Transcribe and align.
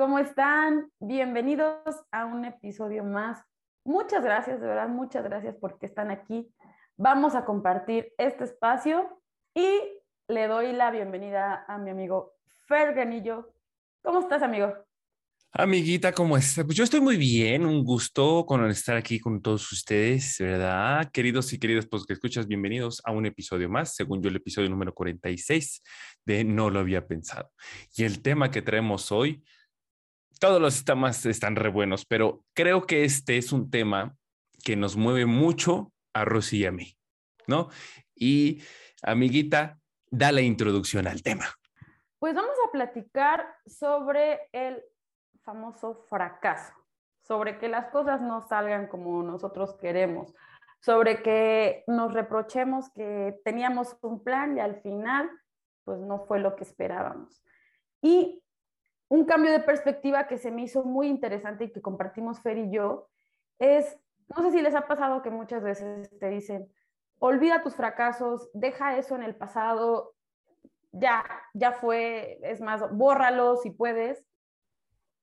¿Cómo 0.00 0.18
están? 0.18 0.90
Bienvenidos 0.98 1.94
a 2.10 2.24
un 2.24 2.46
episodio 2.46 3.04
más. 3.04 3.44
Muchas 3.84 4.24
gracias, 4.24 4.58
de 4.58 4.66
verdad, 4.66 4.88
muchas 4.88 5.22
gracias 5.24 5.56
porque 5.60 5.84
están 5.84 6.10
aquí. 6.10 6.50
Vamos 6.96 7.34
a 7.34 7.44
compartir 7.44 8.10
este 8.16 8.44
espacio 8.44 9.20
y 9.54 9.68
le 10.26 10.46
doy 10.46 10.72
la 10.72 10.90
bienvenida 10.90 11.66
a 11.68 11.76
mi 11.76 11.90
amigo 11.90 12.32
Fer 12.66 12.94
Ganillo. 12.94 13.52
¿Cómo 14.02 14.20
estás, 14.20 14.42
amigo? 14.42 14.72
Amiguita, 15.52 16.12
¿cómo 16.12 16.38
estás? 16.38 16.64
Pues 16.64 16.78
yo 16.78 16.84
estoy 16.84 17.02
muy 17.02 17.18
bien, 17.18 17.66
un 17.66 17.84
gusto 17.84 18.46
con 18.46 18.64
estar 18.70 18.96
aquí 18.96 19.20
con 19.20 19.42
todos 19.42 19.70
ustedes, 19.70 20.36
¿verdad? 20.38 21.10
Queridos 21.12 21.52
y 21.52 21.58
queridas, 21.58 21.84
pues 21.84 22.06
que 22.06 22.14
escuchas, 22.14 22.46
bienvenidos 22.46 23.02
a 23.04 23.12
un 23.12 23.26
episodio 23.26 23.68
más, 23.68 23.94
según 23.94 24.22
yo 24.22 24.30
el 24.30 24.36
episodio 24.36 24.70
número 24.70 24.94
46 24.94 25.82
de 26.24 26.44
No 26.44 26.70
lo 26.70 26.80
había 26.80 27.06
pensado. 27.06 27.50
Y 27.94 28.04
el 28.04 28.22
tema 28.22 28.50
que 28.50 28.62
traemos 28.62 29.12
hoy, 29.12 29.44
todos 30.40 30.60
los 30.60 30.84
temas 30.84 31.24
están 31.26 31.54
re 31.54 31.68
buenos, 31.68 32.06
pero 32.06 32.42
creo 32.54 32.86
que 32.86 33.04
este 33.04 33.36
es 33.36 33.52
un 33.52 33.70
tema 33.70 34.16
que 34.64 34.74
nos 34.74 34.96
mueve 34.96 35.26
mucho 35.26 35.92
a 36.14 36.24
Rosy 36.24 36.62
y 36.62 36.66
a 36.66 36.72
mí, 36.72 36.96
¿no? 37.46 37.68
Y 38.14 38.62
amiguita, 39.02 39.78
da 40.10 40.32
la 40.32 40.40
introducción 40.40 41.06
al 41.06 41.22
tema. 41.22 41.44
Pues 42.18 42.34
vamos 42.34 42.56
a 42.66 42.72
platicar 42.72 43.54
sobre 43.66 44.48
el 44.52 44.82
famoso 45.42 46.06
fracaso, 46.08 46.72
sobre 47.22 47.58
que 47.58 47.68
las 47.68 47.88
cosas 47.88 48.22
no 48.22 48.40
salgan 48.40 48.88
como 48.88 49.22
nosotros 49.22 49.74
queremos, 49.74 50.34
sobre 50.80 51.22
que 51.22 51.84
nos 51.86 52.14
reprochemos 52.14 52.90
que 52.90 53.38
teníamos 53.44 53.94
un 54.00 54.24
plan 54.24 54.56
y 54.56 54.60
al 54.60 54.80
final 54.80 55.30
pues 55.84 55.98
no 56.00 56.24
fue 56.24 56.40
lo 56.40 56.56
que 56.56 56.64
esperábamos. 56.64 57.42
Y 58.00 58.42
un 59.10 59.24
cambio 59.24 59.50
de 59.50 59.60
perspectiva 59.60 60.28
que 60.28 60.38
se 60.38 60.52
me 60.52 60.62
hizo 60.62 60.84
muy 60.84 61.08
interesante 61.08 61.64
y 61.64 61.72
que 61.72 61.82
compartimos 61.82 62.40
Fer 62.40 62.58
y 62.58 62.70
yo 62.70 63.08
es, 63.58 63.98
no 64.28 64.42
sé 64.42 64.52
si 64.52 64.62
les 64.62 64.74
ha 64.76 64.86
pasado 64.86 65.20
que 65.20 65.30
muchas 65.30 65.62
veces 65.64 66.08
te 66.20 66.30
dicen, 66.30 66.72
olvida 67.18 67.62
tus 67.62 67.74
fracasos, 67.74 68.48
deja 68.54 68.96
eso 68.96 69.16
en 69.16 69.24
el 69.24 69.34
pasado, 69.34 70.14
ya, 70.92 71.24
ya 71.54 71.72
fue, 71.72 72.38
es 72.42 72.60
más, 72.60 72.88
bórralo 72.92 73.56
si 73.56 73.70
puedes. 73.70 74.24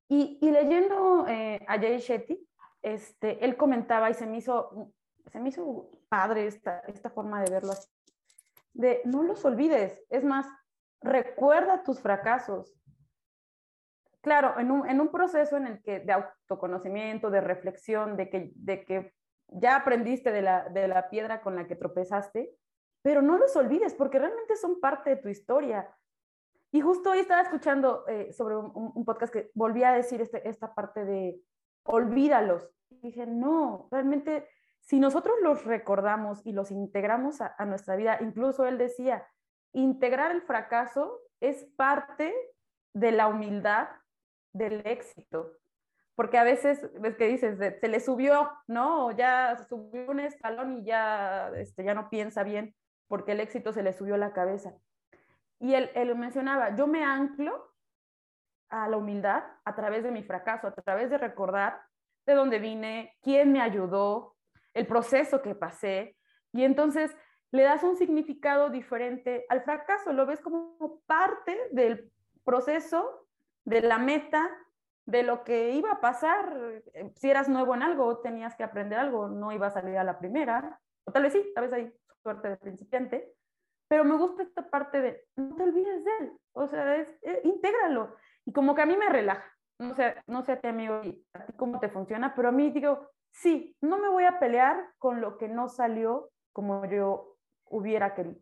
Y, 0.09 0.37
y 0.41 0.51
leyendo 0.51 1.25
eh, 1.27 1.63
a 1.65 1.79
Jay 1.79 1.99
Shetty, 1.99 2.45
este, 2.81 3.43
él 3.43 3.55
comentaba 3.55 4.09
y 4.09 4.13
se 4.13 4.27
me 4.27 4.37
hizo, 4.37 4.91
se 5.31 5.39
me 5.39 5.49
hizo 5.49 5.89
padre 6.09 6.45
esta, 6.45 6.79
esta 6.87 7.09
forma 7.09 7.41
de 7.41 7.51
verlo 7.51 7.71
así, 7.71 7.89
de 8.73 9.01
no 9.05 9.23
los 9.23 9.45
olvides, 9.45 10.01
es 10.09 10.25
más, 10.25 10.45
recuerda 11.01 11.83
tus 11.83 12.01
fracasos. 12.01 12.73
Claro, 14.21 14.59
en 14.59 14.71
un, 14.71 14.87
en 14.87 14.99
un 14.99 15.09
proceso 15.09 15.57
en 15.57 15.67
el 15.67 15.81
que 15.81 15.99
de 15.99 16.13
autoconocimiento, 16.13 17.29
de 17.29 17.41
reflexión, 17.41 18.17
de 18.17 18.29
que, 18.29 18.51
de 18.55 18.83
que 18.83 19.13
ya 19.47 19.75
aprendiste 19.75 20.31
de 20.31 20.41
la, 20.41 20.67
de 20.69 20.87
la 20.87 21.09
piedra 21.09 21.41
con 21.41 21.55
la 21.55 21.67
que 21.67 21.75
tropezaste, 21.75 22.51
pero 23.01 23.21
no 23.21 23.37
los 23.37 23.55
olvides 23.55 23.93
porque 23.93 24.19
realmente 24.19 24.55
son 24.55 24.79
parte 24.79 25.11
de 25.11 25.15
tu 25.17 25.29
historia. 25.29 25.89
Y 26.71 26.81
justo 26.81 27.11
hoy 27.11 27.19
estaba 27.19 27.41
escuchando 27.41 28.05
eh, 28.07 28.33
sobre 28.33 28.57
un, 28.57 29.05
podcast 29.05 29.31
que 29.31 29.51
volvía 29.53 29.89
a 29.89 29.95
decir 29.95 30.19
este, 30.19 30.47
esta 30.49 30.73
parte 30.73 31.05
de 31.05 31.39
olvídalos. 31.83 32.69
Y 32.89 32.99
dije, 32.99 33.25
no, 33.25 33.87
realmente 33.91 34.47
si 34.81 34.99
nosotros 34.99 35.35
los 35.41 35.63
recordamos 35.63 36.45
y 36.45 36.51
los 36.51 36.71
integramos 36.71 37.39
a, 37.39 37.55
a 37.57 37.65
nuestra 37.65 37.95
vida, 37.95 38.17
incluso 38.19 38.65
él 38.65 38.77
decía, 38.77 39.25
integrar 39.73 40.31
el 40.31 40.41
fracaso 40.41 41.21
es 41.39 41.63
parte 41.77 42.33
de 42.93 43.11
la 43.11 43.27
humildad 43.27 43.87
del 44.53 44.85
éxito 44.85 45.57
porque 46.17 46.39
a 46.39 46.43
veces, 46.43 46.89
ves 46.99 47.15
que 47.15 47.27
dices, 47.27 47.59
se 47.79 47.87
le 47.87 47.99
subió, 47.99 48.51
¿no? 48.65 49.11
Ya 49.11 49.55
subió 49.69 50.09
un 50.09 50.19
escalón 50.19 50.79
y 50.79 50.83
ya, 50.83 51.51
este, 51.55 51.83
ya 51.83 51.93
no 51.93 52.09
piensa 52.09 52.41
bien 52.41 52.73
porque 53.07 53.33
el 53.33 53.39
éxito 53.39 53.71
se 53.71 53.83
le 53.83 53.93
subió 53.93 54.15
a 54.15 54.17
la 54.17 54.33
cabeza. 54.33 54.73
Y 55.59 55.75
él, 55.75 55.91
él 55.93 56.15
mencionaba, 56.15 56.75
yo 56.75 56.87
me 56.87 57.03
anclo 57.03 57.71
a 58.69 58.89
la 58.89 58.97
humildad 58.97 59.43
a 59.63 59.75
través 59.75 60.01
de 60.01 60.09
mi 60.09 60.23
fracaso, 60.23 60.65
a 60.65 60.71
través 60.71 61.11
de 61.11 61.19
recordar 61.19 61.83
de 62.25 62.33
dónde 62.33 62.57
vine, 62.57 63.15
quién 63.21 63.51
me 63.51 63.61
ayudó, 63.61 64.35
el 64.73 64.87
proceso 64.87 65.43
que 65.43 65.53
pasé. 65.53 66.17
Y 66.51 66.63
entonces 66.63 67.15
le 67.51 67.61
das 67.61 67.83
un 67.83 67.95
significado 67.95 68.71
diferente 68.71 69.45
al 69.49 69.61
fracaso, 69.61 70.11
lo 70.13 70.25
ves 70.25 70.41
como 70.41 70.99
parte 71.05 71.55
del 71.69 72.11
proceso, 72.43 73.26
de 73.67 73.81
la 73.81 73.97
meta, 73.97 74.49
de 75.05 75.23
lo 75.23 75.43
que 75.43 75.71
iba 75.71 75.91
a 75.91 75.99
pasar. 75.99 76.57
Eh, 76.93 77.11
si 77.15 77.29
eras 77.29 77.49
nuevo 77.49 77.75
en 77.75 77.83
algo, 77.83 78.19
tenías 78.19 78.55
que 78.55 78.63
aprender 78.63 78.97
algo, 78.97 79.27
no 79.27 79.51
iba 79.51 79.67
a 79.67 79.71
salir 79.71 79.97
a 79.97 80.05
la 80.05 80.19
primera, 80.19 80.79
o 81.05 81.11
tal 81.11 81.23
vez 81.23 81.33
sí, 81.33 81.51
tal 81.53 81.65
vez 81.65 81.73
hay 81.73 81.93
suerte 82.23 82.49
de 82.49 82.57
principiante, 82.57 83.33
pero 83.89 84.05
me 84.05 84.17
gusta 84.17 84.43
esta 84.43 84.69
parte 84.69 85.01
de 85.01 85.25
no 85.35 85.55
te 85.55 85.63
olvides 85.63 86.03
de 86.03 86.11
él, 86.19 86.31
o 86.53 86.67
sea, 86.67 86.95
es, 86.95 87.09
eh, 87.23 87.41
intégralo. 87.43 88.15
Y 88.45 88.53
como 88.53 88.73
que 88.73 88.83
a 88.83 88.85
mí 88.85 88.95
me 88.95 89.09
relaja, 89.09 89.53
no 89.79 89.93
sé, 89.95 90.15
no 90.27 90.43
sé 90.43 90.53
a 90.53 90.61
ti 90.61 90.67
amigo 90.69 91.01
a 91.33 91.45
ti 91.45 91.53
cómo 91.57 91.79
te 91.79 91.89
funciona, 91.89 92.33
pero 92.33 92.47
a 92.47 92.53
mí 92.53 92.71
digo, 92.71 93.09
sí, 93.31 93.75
no 93.81 93.97
me 93.97 94.07
voy 94.07 94.23
a 94.23 94.39
pelear 94.39 94.93
con 94.97 95.19
lo 95.19 95.37
que 95.37 95.49
no 95.49 95.67
salió 95.67 96.31
como 96.53 96.85
yo 96.85 97.37
hubiera 97.65 98.15
querido. 98.15 98.39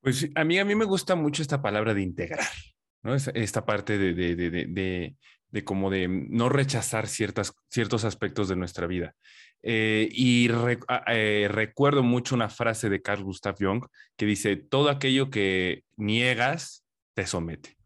Pues 0.00 0.30
a 0.36 0.44
mí, 0.44 0.60
a 0.60 0.64
mí 0.64 0.76
me 0.76 0.84
gusta 0.84 1.16
mucho 1.16 1.42
esta 1.42 1.60
palabra 1.60 1.92
de 1.92 2.02
integrar. 2.02 2.46
¿No? 3.02 3.14
Esta 3.14 3.64
parte 3.64 3.98
de, 3.98 4.14
de, 4.14 4.36
de, 4.36 5.16
de, 5.50 5.64
como 5.64 5.90
de 5.90 6.08
no 6.08 6.48
rechazar 6.48 7.06
ciertas, 7.06 7.52
ciertos 7.70 8.04
aspectos 8.04 8.48
de 8.48 8.56
nuestra 8.56 8.86
vida. 8.86 9.14
Eh, 9.62 10.08
y 10.12 10.48
ah, 10.88 11.04
eh, 11.08 11.48
recuerdo 11.50 12.02
mucho 12.02 12.34
una 12.34 12.48
frase 12.48 12.88
de 12.88 13.02
Carl 13.02 13.24
Gustav 13.24 13.56
Jung 13.58 13.84
que 14.16 14.26
dice, 14.26 14.56
todo 14.56 14.88
aquello 14.88 15.30
que 15.30 15.82
niegas 15.96 16.84
te 17.14 17.26
somete 17.26 17.76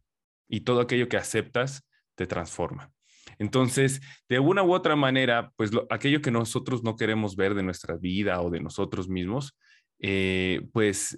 y 0.49 0.61
todo 0.61 0.81
aquello 0.81 1.09
que 1.09 1.17
aceptas 1.17 1.87
te 2.15 2.27
transforma. 2.27 2.93
Entonces, 3.39 4.01
de 4.29 4.39
una 4.39 4.63
u 4.63 4.75
otra 4.75 4.97
manera, 4.97 5.53
pues 5.57 5.71
aquello 5.89 6.21
que 6.21 6.31
nosotros 6.31 6.83
no 6.83 6.97
queremos 6.97 7.37
ver 7.37 7.55
de 7.55 7.63
nuestra 7.63 7.97
vida 7.97 8.41
o 8.43 8.51
de 8.51 8.61
nosotros 8.61 9.09
mismos, 9.09 9.57
eh, 10.01 10.61
pues 10.73 11.17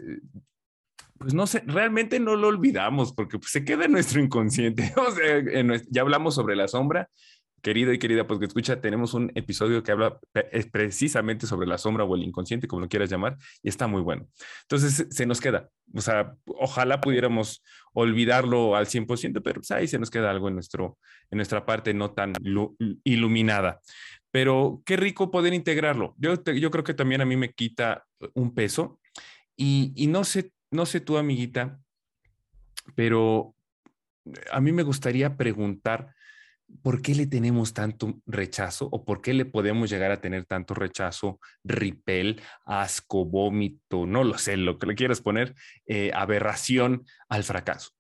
pues 1.19 1.35
no 1.35 1.47
sé, 1.47 1.63
realmente 1.67 2.19
no 2.21 2.37
lo 2.37 2.49
olvidamos 2.49 3.13
porque 3.13 3.39
pues, 3.39 3.53
se 3.53 3.65
queda 3.65 3.85
en 3.85 3.93
nuestro 3.93 4.21
inconsciente. 4.21 4.93
O 5.05 5.11
sea, 5.11 5.43
ya 5.91 6.03
hablamos 6.03 6.35
sobre 6.35 6.57
la 6.57 6.69
sombra. 6.69 7.09
Querido 7.63 7.95
y 7.95 7.99
querida, 7.99 8.27
pues 8.27 8.39
que 8.39 8.45
escucha, 8.45 8.83
tenemos 8.83 9.15
un 9.15 9.33
episodio 9.35 9.83
que 9.83 9.91
habla 9.91 10.19
precisamente 10.71 11.47
sobre 11.47 11.67
la 11.67 11.79
sombra 11.79 12.05
o 12.05 12.15
el 12.15 12.23
inconsciente, 12.23 12.69
como 12.69 12.83
lo 12.83 12.89
quieras 12.91 13.09
llamar, 13.09 13.39
y 13.63 13.71
está 13.71 13.87
muy 13.87 14.03
bueno. 14.03 14.29
Entonces, 14.65 15.07
se 15.09 15.25
nos 15.25 15.41
queda. 15.41 15.71
O 15.95 16.03
sea, 16.03 16.35
ojalá 16.45 17.01
pudiéramos 17.01 17.65
olvidarlo 17.95 18.77
al 18.77 18.85
100%, 18.85 19.41
pero 19.43 19.63
pues, 19.63 19.71
ahí 19.71 19.89
se 19.89 19.99
nos 19.99 20.11
queda 20.11 20.31
algo 20.31 20.49
en, 20.49 20.57
nuestro, 20.57 20.99
en 21.31 21.37
nuestra 21.39 21.65
parte 21.65 21.95
no 21.95 22.11
tan 22.11 22.35
iluminada. 23.03 23.81
Pero 24.31 24.83
qué 24.85 24.99
rico 24.99 25.31
poder 25.31 25.55
integrarlo. 25.55 26.15
Yo, 26.19 26.35
yo 26.45 26.71
creo 26.71 26.85
que 26.85 26.93
también 26.93 27.23
a 27.23 27.25
mí 27.25 27.35
me 27.35 27.55
quita 27.55 28.05
un 28.35 28.53
peso 28.53 29.01
y, 29.57 29.91
y 29.97 30.07
no 30.09 30.25
sé 30.25 30.51
no 30.75 30.87
sé 30.87 31.01
tú, 31.01 31.17
amiguita, 31.17 31.81
pero 32.95 33.55
a 34.51 34.61
mí 34.61 34.73
me 34.73 34.83
gustaría 34.83 35.37
preguntar, 35.37 36.15
¿por 36.83 37.01
qué 37.01 37.15
le 37.15 37.27
tenemos 37.27 37.73
tanto 37.75 38.21
rechazo 38.27 38.89
o 38.91 39.05
por 39.05 39.21
qué 39.21 39.35
le 39.35 39.45
podemos 39.45 39.89
llegar 39.89 40.11
a 40.11 40.21
tener 40.21 40.45
tanto 40.47 40.75
rechazo, 40.75 41.39
ripel, 41.63 42.41
asco, 42.67 43.25
vómito, 43.25 44.07
no 44.07 44.25
lo 44.25 44.37
sé, 44.37 44.57
lo 44.57 44.79
que 44.79 44.89
le 44.89 44.95
quieras 44.95 45.21
poner, 45.21 45.55
eh, 45.87 46.11
aberración 46.15 47.05
al 47.29 47.45
fracaso? 47.45 47.91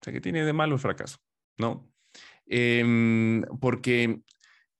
O 0.00 0.04
sea, 0.04 0.12
¿qué 0.12 0.20
tiene 0.20 0.44
de 0.44 0.52
malo 0.52 0.74
el 0.74 0.80
fracaso? 0.80 1.18
¿No? 1.58 1.88
Em, 2.46 3.42
porque 3.60 4.20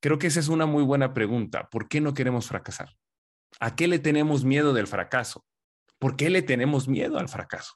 creo 0.01 0.19
que 0.19 0.27
esa 0.27 0.41
es 0.41 0.49
una 0.49 0.67
muy 0.67 0.83
buena 0.83 1.15
pregunta. 1.15 1.69
¿Por 1.71 1.89
qué 1.89 2.01
no 2.01 2.15
queremos 2.15 2.49
fracasar? 2.49 2.91
¿A 3.61 3.77
qué 3.77 3.89
le 3.89 3.99
tenemos 3.99 4.45
miedo 4.45 4.75
del 4.75 4.87
fracaso? 4.87 5.45
¿Por 5.99 6.17
qué 6.17 6.31
le 6.31 6.43
tenemos 6.43 6.89
miedo 6.89 7.19
al 7.19 7.29
fracaso? 7.29 7.75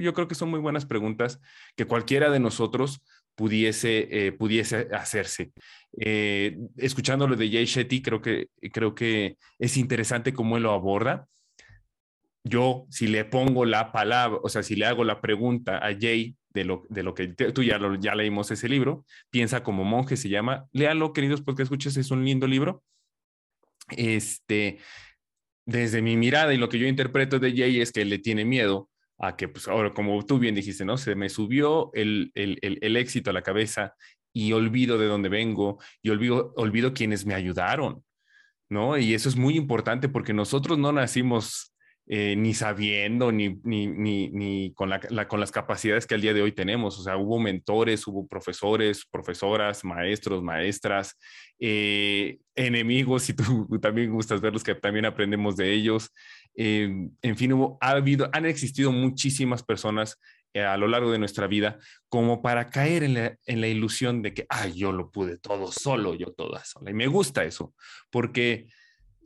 Yo 0.00 0.12
creo 0.14 0.28
que 0.28 0.34
son 0.34 0.50
muy 0.50 0.60
buenas 0.60 0.84
preguntas 0.84 1.40
que 1.76 1.84
cualquiera 1.84 2.30
de 2.30 2.40
nosotros 2.40 3.02
pudiese, 3.34 4.08
eh, 4.10 4.32
pudiese 4.32 4.88
hacerse. 4.92 5.52
Eh, 5.98 6.58
escuchándolo 6.76 7.36
de 7.36 7.50
Jay 7.50 7.64
Shetty, 7.64 8.02
creo 8.02 8.20
que, 8.20 8.48
creo 8.72 8.94
que 8.94 9.36
es 9.58 9.76
interesante 9.76 10.32
cómo 10.32 10.56
él 10.56 10.64
lo 10.64 10.72
aborda. 10.72 11.26
Yo, 12.44 12.86
si 12.90 13.06
le 13.06 13.24
pongo 13.24 13.64
la 13.64 13.92
palabra, 13.92 14.40
o 14.42 14.48
sea, 14.48 14.62
si 14.62 14.74
le 14.74 14.86
hago 14.86 15.04
la 15.04 15.20
pregunta 15.20 15.78
a 15.78 15.96
Jay 15.98 16.36
de 16.52 16.64
lo, 16.64 16.86
de 16.88 17.02
lo 17.02 17.14
que 17.14 17.28
tú 17.28 17.62
ya, 17.62 17.78
lo, 17.78 17.94
ya 17.96 18.14
leímos 18.14 18.50
ese 18.50 18.68
libro, 18.68 19.04
piensa 19.30 19.62
como 19.62 19.84
monje, 19.84 20.16
se 20.16 20.28
llama, 20.28 20.66
léalo, 20.72 21.12
queridos, 21.12 21.42
porque 21.42 21.62
escuches, 21.62 21.96
es 21.96 22.10
un 22.10 22.24
lindo 22.24 22.46
libro. 22.46 22.82
Este, 23.96 24.78
desde 25.70 26.02
mi 26.02 26.16
mirada 26.16 26.52
y 26.52 26.58
lo 26.58 26.68
que 26.68 26.78
yo 26.78 26.86
interpreto 26.86 27.38
de 27.38 27.56
Jay 27.56 27.80
es 27.80 27.92
que 27.92 28.04
le 28.04 28.18
tiene 28.18 28.44
miedo 28.44 28.88
a 29.18 29.36
que, 29.36 29.48
pues 29.48 29.68
ahora, 29.68 29.92
como 29.92 30.24
tú 30.24 30.38
bien 30.38 30.54
dijiste, 30.54 30.84
¿no? 30.84 30.96
Se 30.96 31.14
me 31.14 31.28
subió 31.28 31.90
el, 31.94 32.32
el, 32.34 32.58
el, 32.62 32.96
éxito 32.96 33.30
a 33.30 33.32
la 33.32 33.42
cabeza 33.42 33.94
y 34.32 34.52
olvido 34.52 34.98
de 34.98 35.06
dónde 35.06 35.28
vengo 35.28 35.78
y 36.02 36.10
olvido, 36.10 36.52
olvido 36.56 36.94
quienes 36.94 37.26
me 37.26 37.34
ayudaron, 37.34 38.02
¿no? 38.68 38.96
Y 38.96 39.14
eso 39.14 39.28
es 39.28 39.36
muy 39.36 39.56
importante 39.56 40.08
porque 40.08 40.32
nosotros 40.32 40.78
no 40.78 40.92
nacimos 40.92 41.69
eh, 42.12 42.34
ni 42.34 42.54
sabiendo, 42.54 43.30
ni, 43.30 43.60
ni, 43.62 43.86
ni, 43.86 44.72
con, 44.74 44.90
la, 44.90 45.28
con, 45.28 45.38
las 45.38 45.52
capacidades 45.52 46.08
que 46.08 46.16
al 46.16 46.20
día 46.20 46.34
de 46.34 46.42
hoy 46.42 46.50
tenemos. 46.50 46.98
O 46.98 47.04
sea, 47.04 47.16
hubo 47.16 47.38
mentores, 47.38 48.04
hubo 48.08 48.26
profesores, 48.26 49.06
profesoras, 49.08 49.84
maestros, 49.84 50.42
maestras, 50.42 51.16
eh, 51.60 52.38
enemigos, 52.56 53.22
si 53.22 53.34
tú 53.34 53.68
también 53.80 54.10
gustas 54.10 54.40
verlos, 54.40 54.64
que 54.64 54.74
también 54.74 55.04
aprendemos 55.04 55.56
de 55.56 55.72
ellos. 55.72 56.12
Eh, 56.56 56.90
en 57.22 57.36
fin, 57.36 57.52
hubo, 57.52 57.78
ha 57.80 57.90
habido, 57.90 58.28
han 58.32 58.44
existido 58.44 58.90
muchísimas 58.90 59.62
personas 59.62 60.18
a 60.52 60.76
lo 60.76 60.88
largo 60.88 61.12
de 61.12 61.18
nuestra 61.20 61.46
vida 61.46 61.78
como 62.08 62.42
para 62.42 62.70
caer 62.70 63.04
en 63.04 63.14
la, 63.14 63.36
en 63.46 63.60
la 63.60 63.68
ilusión 63.68 64.20
de 64.20 64.34
que, 64.34 64.46
ay, 64.48 64.72
yo 64.72 64.90
lo 64.90 65.12
pude 65.12 65.38
todo 65.38 65.70
solo, 65.70 66.16
yo 66.16 66.32
toda 66.32 66.64
sola. 66.64 66.90
Y 66.90 66.94
me 66.94 67.06
gusta 67.06 67.44
eso, 67.44 67.72
porque 68.10 68.66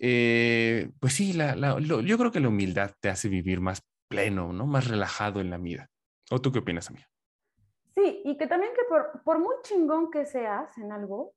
eh, 0.00 0.90
pues 1.00 1.14
sí, 1.14 1.32
la, 1.32 1.54
yo 1.80 2.18
creo 2.18 2.32
que 2.32 2.40
la 2.40 2.48
humildad 2.48 2.92
te 3.00 3.08
hace 3.08 3.28
vivir 3.28 3.60
más 3.60 3.82
pleno, 4.08 4.52
¿no? 4.52 4.66
Más 4.66 4.88
relajado 4.88 5.40
en 5.40 5.50
la 5.50 5.58
vida. 5.58 5.90
¿O 6.30 6.40
tú 6.40 6.52
qué 6.52 6.60
opinas, 6.60 6.88
amiga? 6.90 7.08
Sí, 7.94 8.22
y 8.24 8.36
que 8.36 8.46
también 8.46 8.72
que 8.74 8.84
por, 8.88 9.22
por 9.22 9.38
muy 9.38 9.54
chingón 9.62 10.10
que 10.10 10.26
seas 10.26 10.76
en 10.78 10.90
algo, 10.92 11.34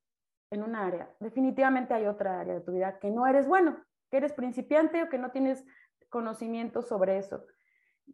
en 0.50 0.63
un 0.63 0.75
área, 0.75 1.09
definitivamente 1.19 1.94
hay 1.94 2.06
otra 2.06 2.39
área 2.39 2.56
de 2.56 2.62
tu 2.62 2.71
vida 2.71 3.00
que 3.00 3.12
no 3.12 3.27
eres 3.27 3.48
bueno, 3.48 3.83
que 4.09 4.18
eres 4.18 4.33
principiante 4.33 5.03
o 5.03 5.10
que 5.10 5.18
no 5.18 5.31
tienes 5.31 5.63
conocimiento 6.10 6.81
sobre 6.81 7.18
eso. 7.18 7.45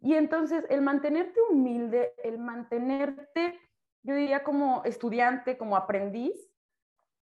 Y 0.02 0.14
entonces 0.14 0.64
el 0.68 0.82
mantenerte 0.82 1.40
humilde, 1.50 2.12
el 2.22 2.38
mantenerte, 2.38 3.58
yo 4.02 4.14
diría 4.14 4.42
como 4.42 4.82
estudiante, 4.84 5.56
como 5.56 5.76
aprendiz, 5.76 6.50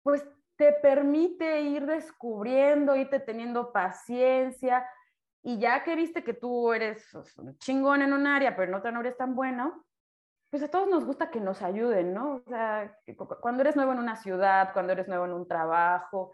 pues 0.04 0.28
te 0.58 0.74
permite 0.74 1.62
ir 1.62 1.86
descubriendo, 1.86 2.96
irte 2.96 3.20
teniendo 3.20 3.72
paciencia. 3.72 4.88
Y 5.44 5.60
ya 5.60 5.84
que 5.84 5.96
viste 5.96 6.24
que 6.24 6.34
tú 6.34 6.74
eres 6.74 7.08
chingón 7.60 8.02
en 8.02 8.12
un 8.12 8.28
área, 8.28 8.56
pero 8.56 8.68
en 8.70 8.76
otra 8.76 8.92
no 8.92 9.00
eres 9.00 9.16
tan 9.16 9.36
bueno, 9.36 9.86
pues 10.50 10.64
a 10.64 10.68
todos 10.68 10.90
nos 10.90 11.06
gusta 11.06 11.30
que 11.30 11.40
nos 11.40 11.62
ayuden, 11.62 12.14
¿no? 12.14 12.36
O 12.36 12.44
sea, 12.48 12.98
cuando 13.42 13.62
eres 13.62 13.76
nuevo 13.76 13.92
en 13.92 14.00
una 14.00 14.16
ciudad, 14.16 14.74
cuando 14.74 14.94
eres 14.94 15.08
nuevo 15.08 15.26
en 15.26 15.34
un 15.34 15.48
trabajo, 15.48 16.32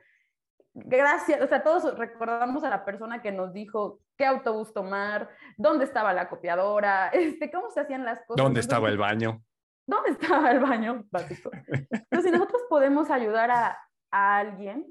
gracias, 0.74 1.42
o 1.42 1.48
sea, 1.48 1.64
todos 1.64 1.98
recordamos 1.98 2.64
a 2.64 2.70
la 2.70 2.86
persona 2.86 3.22
que 3.22 3.31
nos 3.31 3.54
dijo 3.54 4.00
qué 4.18 4.25
autobús 4.25 4.74
tomar, 4.74 5.30
dónde 5.58 5.86
estaba 5.86 6.14
la 6.14 6.30
copiadora, 6.30 7.08
este, 7.14 7.52
cómo 7.52 7.70
se 7.72 7.81
hacían 7.81 8.06
las 8.06 8.20
cosas. 8.25 8.44
¿Dónde 8.44 8.60
estaba 8.62 8.90
el 8.90 8.98
baño? 8.98 9.44
¿Dónde 9.86 10.12
estaba 10.12 10.52
el 10.52 10.60
baño, 10.60 11.04
básico? 11.12 11.52
Entonces, 11.68 12.24
si 12.24 12.31
nosotros 12.31 12.62
podemos 12.70 13.12
ayudar 13.12 13.52
a, 13.52 13.78
a 14.13 14.38
alguien, 14.38 14.86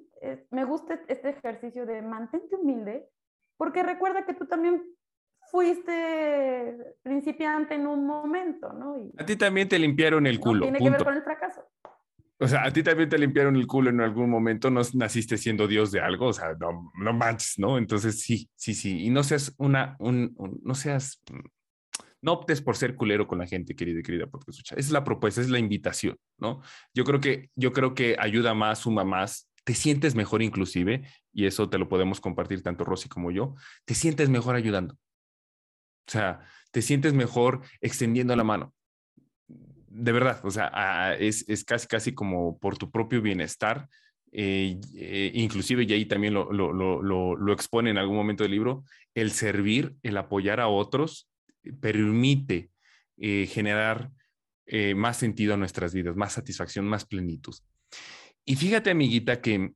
me 0.50 0.64
gusta 0.64 1.00
este 1.06 1.30
ejercicio 1.30 1.86
de 1.86 2.02
mantente 2.02 2.56
humilde, 2.56 3.08
porque 3.56 3.84
recuerda 3.84 4.26
que 4.26 4.34
tú 4.34 4.46
también 4.46 4.82
fuiste 5.50 6.96
principiante 7.02 7.74
en 7.74 7.86
un 7.86 8.04
momento, 8.04 8.72
¿no? 8.72 9.10
a 9.16 9.24
ti 9.24 9.36
también 9.36 9.68
te 9.68 9.78
limpiaron 9.78 10.26
el 10.26 10.40
culo. 10.40 10.62
tiene 10.62 10.78
que 10.78 10.90
ver 10.90 11.04
con 11.04 11.14
el 11.14 11.22
fracaso. 11.22 11.62
O 12.38 12.48
sea, 12.48 12.64
a 12.64 12.72
ti 12.72 12.82
también 12.82 13.08
te 13.08 13.18
limpiaron 13.18 13.54
el 13.54 13.68
culo 13.68 13.90
en 13.90 14.00
algún 14.00 14.28
momento, 14.28 14.68
no 14.68 14.80
naciste 14.94 15.36
siendo 15.38 15.68
Dios 15.68 15.92
de 15.92 16.00
algo, 16.00 16.26
o 16.26 16.32
sea, 16.32 16.54
no, 16.58 16.90
no 16.98 17.12
manches, 17.12 17.56
¿no? 17.58 17.78
Entonces 17.78 18.20
sí, 18.20 18.50
sí, 18.56 18.74
sí. 18.74 19.04
Y 19.04 19.10
no 19.10 19.22
seas 19.22 19.54
una, 19.58 19.94
un, 20.00 20.34
no 20.64 20.74
seas, 20.74 21.22
no 22.22 22.32
optes 22.32 22.62
por 22.62 22.76
ser 22.76 22.94
culero 22.96 23.26
con 23.26 23.38
la 23.38 23.46
gente, 23.46 23.76
querida 23.76 24.00
y 24.00 24.02
querida, 24.02 24.26
porque 24.26 24.50
es 24.50 24.90
la 24.90 25.04
propuesta, 25.04 25.40
es 25.40 25.50
la 25.50 25.58
invitación, 25.58 26.16
¿no? 26.38 26.62
Yo 26.94 27.04
creo 27.04 27.20
que, 27.20 27.50
yo 27.56 27.72
creo 27.72 27.94
que 27.94 28.16
ayuda 28.18 28.54
más, 28.54 28.80
suma 28.80 29.04
más, 29.04 29.50
te 29.64 29.74
sientes 29.74 30.14
mejor 30.14 30.42
inclusive, 30.42 31.06
y 31.32 31.46
eso 31.46 31.68
te 31.68 31.78
lo 31.78 31.88
podemos 31.88 32.20
compartir 32.20 32.62
tanto 32.62 32.84
Rosy 32.84 33.08
como 33.08 33.30
yo, 33.30 33.54
te 33.84 33.94
sientes 33.94 34.28
mejor 34.28 34.54
ayudando. 34.54 34.94
O 34.94 36.10
sea, 36.10 36.40
te 36.70 36.82
sientes 36.82 37.12
mejor 37.12 37.62
extendiendo 37.80 38.34
la 38.34 38.44
mano 38.44 38.74
de 39.94 40.12
verdad, 40.12 40.40
o 40.44 40.50
sea, 40.50 41.14
es, 41.18 41.44
casi, 41.64 41.86
casi 41.86 42.14
como 42.14 42.58
por 42.58 42.78
tu 42.78 42.90
propio 42.90 43.20
bienestar. 43.20 43.88
Eh, 44.34 44.80
eh, 44.94 45.30
inclusive, 45.34 45.84
y 45.84 45.92
ahí 45.92 46.06
también 46.06 46.32
lo, 46.32 46.50
lo, 46.50 47.52
expone 47.52 47.90
en 47.90 47.98
algún 47.98 48.16
momento 48.16 48.44
del 48.44 48.52
libro, 48.52 48.84
el 49.14 49.30
servir, 49.30 49.94
el 50.02 50.16
apoyar 50.16 50.60
a 50.60 50.68
otros, 50.68 51.28
eh, 51.64 51.72
permite 51.72 52.70
generar 53.16 54.10
más 54.96 55.18
sentido 55.18 55.54
a 55.54 55.56
nuestras 55.56 55.94
vidas, 55.94 56.16
más 56.16 56.32
satisfacción, 56.32 56.86
más 56.86 57.04
plenitud. 57.04 57.54
Y 58.44 58.56
fíjate, 58.56 58.90
amiguita, 58.90 59.40
que 59.40 59.74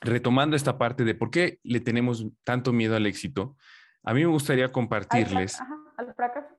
retomando 0.00 0.56
esta 0.56 0.78
parte 0.78 1.04
de 1.04 1.14
por 1.14 1.30
qué 1.30 1.58
le 1.62 1.80
tenemos 1.80 2.26
tanto 2.44 2.72
miedo 2.72 2.96
al 2.96 3.06
éxito, 3.06 3.56
a 4.02 4.14
mí 4.14 4.20
me 4.20 4.30
gustaría 4.30 4.72
compartirles. 4.72 5.58
al 5.96 6.14
fracaso. 6.14 6.57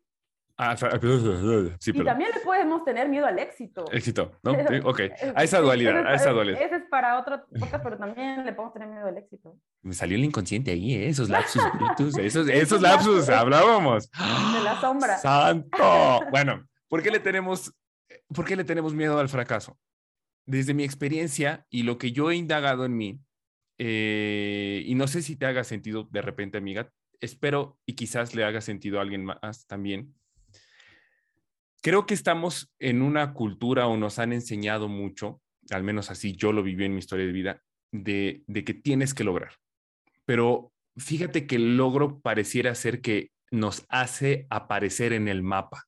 Ah, 0.61 0.75
sí, 1.79 1.91
y 1.93 2.03
también 2.03 2.31
le 2.35 2.41
podemos 2.41 2.83
tener 2.83 3.07
miedo 3.07 3.25
al 3.25 3.39
éxito. 3.39 3.89
Éxito, 3.93 4.33
¿no? 4.43 4.51
ok, 4.89 4.99
a 5.33 5.41
esa 5.45 5.61
dualidad, 5.61 6.05
a 6.05 6.15
esa 6.15 6.31
dualidad. 6.31 6.61
Ese 6.61 6.75
es 6.75 6.83
para 6.91 7.17
otro 7.17 7.45
podcast, 7.57 7.81
pero 7.81 7.97
también 7.97 8.45
le 8.45 8.51
podemos 8.51 8.73
tener 8.73 8.89
miedo 8.89 9.07
al 9.07 9.17
éxito. 9.17 9.57
Me 9.83 9.93
salió 9.93 10.17
el 10.17 10.25
inconsciente 10.25 10.71
ahí, 10.71 10.95
¿eh? 10.95 11.07
esos 11.07 11.29
lapsus, 11.29 11.63
esos, 12.19 12.49
esos 12.49 12.81
lapsus, 12.81 13.29
hablábamos. 13.29 14.11
De 14.11 14.61
la 14.61 14.81
sombra. 14.81 15.17
¡Santo! 15.19 16.25
Bueno, 16.29 16.67
¿por 16.89 17.01
qué 17.03 17.09
le 17.09 17.21
tenemos, 17.21 17.73
por 18.35 18.43
qué 18.43 18.57
le 18.57 18.65
tenemos 18.65 18.93
miedo 18.93 19.17
al 19.17 19.29
fracaso? 19.29 19.77
Desde 20.45 20.73
mi 20.73 20.83
experiencia 20.83 21.65
y 21.69 21.83
lo 21.83 21.97
que 21.97 22.11
yo 22.11 22.31
he 22.31 22.35
indagado 22.35 22.83
en 22.83 22.97
mí, 22.97 23.21
eh, 23.77 24.83
y 24.85 24.93
no 24.95 25.07
sé 25.07 25.21
si 25.21 25.37
te 25.37 25.45
haga 25.45 25.63
sentido 25.63 26.09
de 26.11 26.21
repente, 26.21 26.57
amiga, 26.57 26.91
espero 27.21 27.79
y 27.85 27.93
quizás 27.93 28.35
le 28.35 28.43
haga 28.43 28.59
sentido 28.59 28.99
a 28.99 29.03
alguien 29.03 29.23
más 29.23 29.65
también 29.65 30.19
creo 31.81 32.05
que 32.05 32.13
estamos 32.13 32.71
en 32.79 33.01
una 33.01 33.33
cultura 33.33 33.87
o 33.87 33.97
nos 33.97 34.19
han 34.19 34.33
enseñado 34.33 34.87
mucho, 34.87 35.41
al 35.71 35.83
menos 35.83 36.09
así 36.09 36.35
yo 36.35 36.51
lo 36.51 36.63
viví 36.63 36.85
en 36.85 36.93
mi 36.93 36.99
historia 36.99 37.25
de 37.25 37.31
vida, 37.31 37.63
de, 37.91 38.43
que 38.65 38.73
tienes 38.73 39.13
que 39.13 39.23
lograr. 39.23 39.53
Pero 40.25 40.73
fíjate 40.97 41.47
que 41.47 41.55
el 41.55 41.77
logro 41.77 42.19
pareciera 42.19 42.75
ser 42.75 43.01
que 43.01 43.31
nos 43.51 43.85
hace 43.89 44.45
aparecer 44.49 45.13
en 45.13 45.27
el 45.27 45.41
mapa. 45.41 45.85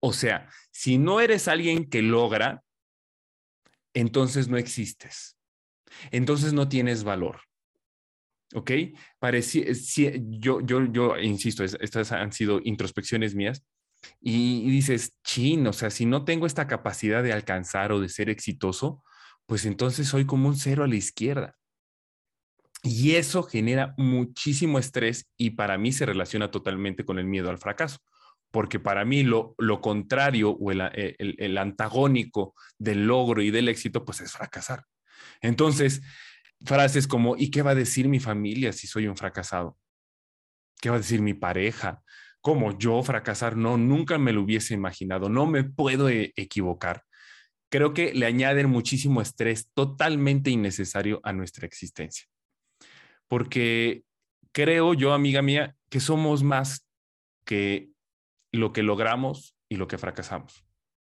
O 0.00 0.12
sea, 0.12 0.48
si 0.70 0.98
no 0.98 1.20
eres 1.20 1.48
alguien 1.48 1.88
que 1.88 2.02
logra, 2.02 2.62
entonces 3.94 4.48
no 4.48 4.56
existes. 4.56 5.36
Entonces 6.10 6.52
no 6.52 6.68
tienes 6.68 7.04
valor. 7.04 7.42
¿Ok? 8.54 8.70
Parecía, 9.18 9.64
yo, 10.16 10.60
yo, 10.60 10.84
yo 10.92 11.18
insisto, 11.18 11.64
estas 11.64 12.12
han 12.12 12.32
sido 12.32 12.60
introspecciones 12.62 13.34
mías 13.34 13.64
y, 14.20 14.70
dices, 14.70 15.18
chin, 15.24 15.66
o 15.66 15.72
sea, 15.72 15.90
si 15.90 16.06
no 16.06 16.24
tengo 16.24 16.46
esta 16.46 16.66
capacidad 16.66 17.22
de 17.22 17.32
alcanzar 17.32 17.92
o 17.92 18.00
de 18.00 18.08
ser 18.08 18.30
exitoso, 18.30 19.02
pues 19.46 19.64
entonces 19.64 20.08
soy 20.08 20.24
como 20.24 20.48
un 20.48 20.56
cero 20.56 20.84
a 20.84 20.88
la 20.88 20.96
izquierda. 20.96 21.56
Y 22.82 23.14
eso 23.14 23.42
genera 23.42 23.94
muchísimo 23.96 24.78
estrés 24.78 25.30
y 25.36 25.50
para 25.50 25.78
mí 25.78 25.92
se 25.92 26.06
relaciona 26.06 26.50
totalmente 26.50 27.04
con 27.04 27.18
el 27.18 27.26
miedo 27.26 27.50
al 27.50 27.58
fracaso, 27.58 27.98
porque 28.50 28.80
para 28.80 29.04
mí 29.04 29.22
lo, 29.22 29.54
lo 29.58 29.80
contrario 29.80 30.50
o 30.50 30.72
el, 30.72 30.80
eh, 30.80 31.14
el, 31.18 31.36
el, 31.38 31.58
antagónico 31.58 32.54
del 32.78 33.06
logro 33.06 33.40
y 33.40 33.50
del 33.50 33.68
éxito, 33.68 34.04
pues 34.04 34.20
es 34.20 34.32
fracasar. 34.32 34.84
Entonces, 35.40 36.02
frases 36.64 37.06
como, 37.06 37.36
¿y 37.36 37.50
qué 37.50 37.62
va 37.62 37.72
a 37.72 37.76
decir 37.76 38.08
mi 38.08 38.20
familia 38.20 38.72
si 38.72 38.86
soy 38.86 39.06
un 39.06 39.16
fracasado? 39.16 39.78
¿Qué 40.80 40.90
va 40.90 40.96
a 40.96 41.00
decir 41.00 41.22
mi 41.22 41.34
pareja? 41.34 42.02
Como 42.42 42.76
yo 42.76 43.02
fracasar, 43.02 43.56
no, 43.56 43.78
nunca 43.78 44.18
me 44.18 44.32
lo 44.32 44.42
hubiese 44.42 44.74
imaginado, 44.74 45.28
no 45.28 45.46
me 45.46 45.64
puedo 45.64 46.10
e-, 46.10 46.32
equivocar. 46.36 47.04
Creo 47.70 47.94
que 47.94 48.12
le 48.12 48.26
añaden 48.26 48.68
muchísimo 48.68 49.22
estrés 49.22 49.70
totalmente 49.72 50.50
innecesario 50.50 51.20
a 51.22 51.32
nuestra 51.32 51.66
existencia. 51.66 52.26
Porque 53.28 54.02
creo 54.50 54.92
yo, 54.92 55.14
amiga 55.14 55.40
mía, 55.40 55.74
que 55.88 56.00
somos 56.00 56.42
más 56.42 56.86
que 57.46 57.90
lo 58.52 58.72
que 58.72 58.82
logramos 58.82 59.56
y 59.68 59.76
lo 59.76 59.86
que 59.86 59.96
fracasamos. 59.96 60.66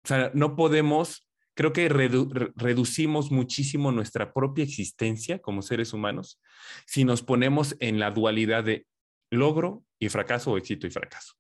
O 0.05 0.09
sea, 0.09 0.31
no 0.35 0.55
podemos, 0.55 1.27
creo 1.55 1.73
que 1.73 1.89
reducimos 1.89 3.33
muchísimo 3.33 3.91
nuestra 3.91 4.33
propia 4.33 4.63
existencia 4.63 5.41
como 5.41 5.63
seres 5.63 5.93
humanos 5.93 6.41
si 6.87 7.05
nos 7.05 7.23
ponemos 7.23 7.77
en 7.81 7.99
la 7.99 8.11
dualidad 8.11 8.63
de 8.63 8.87
logro 9.35 9.85
y 9.99 10.09
fracaso 10.09 10.53
o 10.53 10.59
éxito 10.59 10.87
y 10.87 10.91
fracaso. 10.91 11.35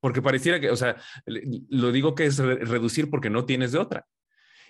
Porque 0.00 0.22
pareciera 0.22 0.60
que, 0.60 0.70
o 0.70 0.76
sea, 0.76 0.96
lo 1.26 1.90
digo 1.92 2.14
que 2.14 2.26
es 2.26 2.38
reducir 2.38 3.10
porque 3.10 3.30
no 3.30 3.44
tienes 3.44 3.72
de 3.72 3.78
otra. 3.78 4.06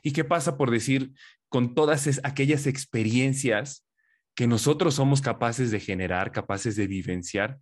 ¿Y 0.02 0.12
qué 0.12 0.25
pasa 0.25 0.56
por 0.56 0.70
decir 0.70 1.12
con 1.49 1.75
todas 1.75 2.20
aquellas 2.23 2.66
experiencias 2.66 3.87
que 4.35 4.46
nosotros 4.46 4.94
somos 4.94 5.20
capaces 5.20 5.70
de 5.70 5.80
generar, 5.80 6.30
capaces 6.32 6.76
de 6.76 6.87
vivenciar, 6.87 7.58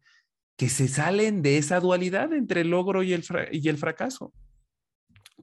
que 0.57 0.69
se 0.69 0.89
salen 0.89 1.43
de 1.43 1.59
esa 1.59 1.81
dualidad 1.81 2.33
entre 2.33 2.61
el 2.63 2.71
logro 2.71 3.03
y 3.03 3.13
el, 3.13 3.25
y 3.51 3.69
el 3.69 3.79
fracaso? 3.79 4.33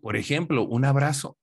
Por 0.02 0.16
ejemplo, 0.16 0.64
un 0.64 0.86
abrazo. 0.86 1.38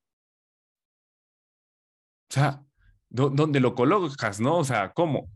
O 2.30 2.34
sea, 2.34 2.64
¿dónde 3.08 3.60
lo 3.60 3.75
colocas, 3.75 4.40
no? 4.40 4.58
O 4.58 4.64
sea, 4.64 4.92
¿cómo? 4.92 5.30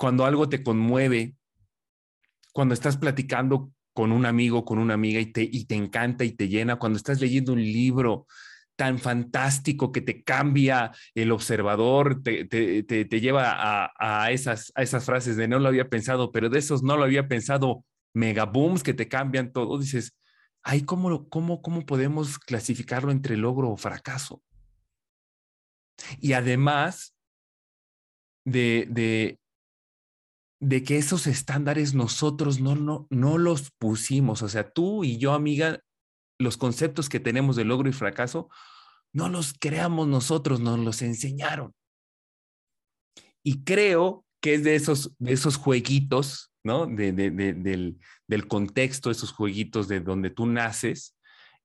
Cuando 0.00 0.24
algo 0.24 0.48
te 0.48 0.62
conmueve, 0.62 1.34
cuando 2.54 2.72
estás 2.72 2.96
platicando 2.96 3.70
con 3.92 4.12
un 4.12 4.24
amigo, 4.24 4.64
con 4.64 4.78
una 4.78 4.94
amiga 4.94 5.20
y 5.20 5.26
te, 5.26 5.42
y 5.42 5.66
te 5.66 5.74
encanta 5.74 6.24
y 6.24 6.32
te 6.32 6.48
llena, 6.48 6.76
cuando 6.76 6.96
estás 6.96 7.20
leyendo 7.20 7.52
un 7.52 7.60
libro 7.60 8.26
tan 8.76 8.98
fantástico 8.98 9.92
que 9.92 10.00
te 10.00 10.24
cambia 10.24 10.90
el 11.14 11.30
observador, 11.32 12.22
te, 12.22 12.46
te, 12.46 12.82
te, 12.82 13.20
lleva 13.20 13.52
a, 13.52 13.92
a, 13.98 14.30
esas, 14.30 14.72
a 14.74 14.80
esas 14.80 15.04
frases 15.04 15.36
de 15.36 15.48
no 15.48 15.58
lo 15.58 15.68
había 15.68 15.90
pensado, 15.90 16.32
pero 16.32 16.48
de 16.48 16.60
esos 16.60 16.82
no 16.82 16.96
lo 16.96 17.04
había 17.04 17.28
pensado, 17.28 17.84
megabooms 18.14 18.82
que 18.82 18.94
te 18.94 19.06
cambian 19.06 19.52
todo, 19.52 19.78
dices, 19.78 20.16
ay, 20.62 20.80
¿cómo, 20.80 21.28
cómo, 21.28 21.60
cómo 21.60 21.84
podemos 21.84 22.38
clasificarlo 22.38 23.12
entre 23.12 23.36
logro 23.36 23.68
o 23.68 23.76
fracaso? 23.76 24.42
Y 26.20 26.32
además 26.32 27.14
de, 28.46 28.86
de, 28.88 29.39
de 30.60 30.84
que 30.84 30.98
esos 30.98 31.26
estándares 31.26 31.94
nosotros 31.94 32.60
no, 32.60 32.76
no, 32.76 33.06
no 33.10 33.38
los 33.38 33.70
pusimos. 33.70 34.42
O 34.42 34.48
sea, 34.48 34.70
tú 34.70 35.04
y 35.04 35.16
yo, 35.16 35.32
amiga, 35.32 35.82
los 36.38 36.58
conceptos 36.58 37.08
que 37.08 37.18
tenemos 37.18 37.56
de 37.56 37.64
logro 37.64 37.88
y 37.88 37.92
fracaso, 37.92 38.50
no 39.12 39.28
los 39.28 39.54
creamos 39.58 40.06
nosotros, 40.06 40.60
nos 40.60 40.78
los 40.78 41.02
enseñaron. 41.02 41.74
Y 43.42 43.64
creo 43.64 44.26
que 44.40 44.54
es 44.54 44.64
de 44.64 44.74
esos, 44.74 45.14
de 45.18 45.32
esos 45.32 45.56
jueguitos, 45.56 46.52
¿no? 46.62 46.86
De, 46.86 47.12
de, 47.12 47.30
del, 47.30 47.98
del, 48.26 48.46
contexto, 48.46 49.10
esos 49.10 49.32
jueguitos 49.32 49.88
de 49.88 50.00
donde 50.00 50.28
tú 50.28 50.46
naces, 50.46 51.16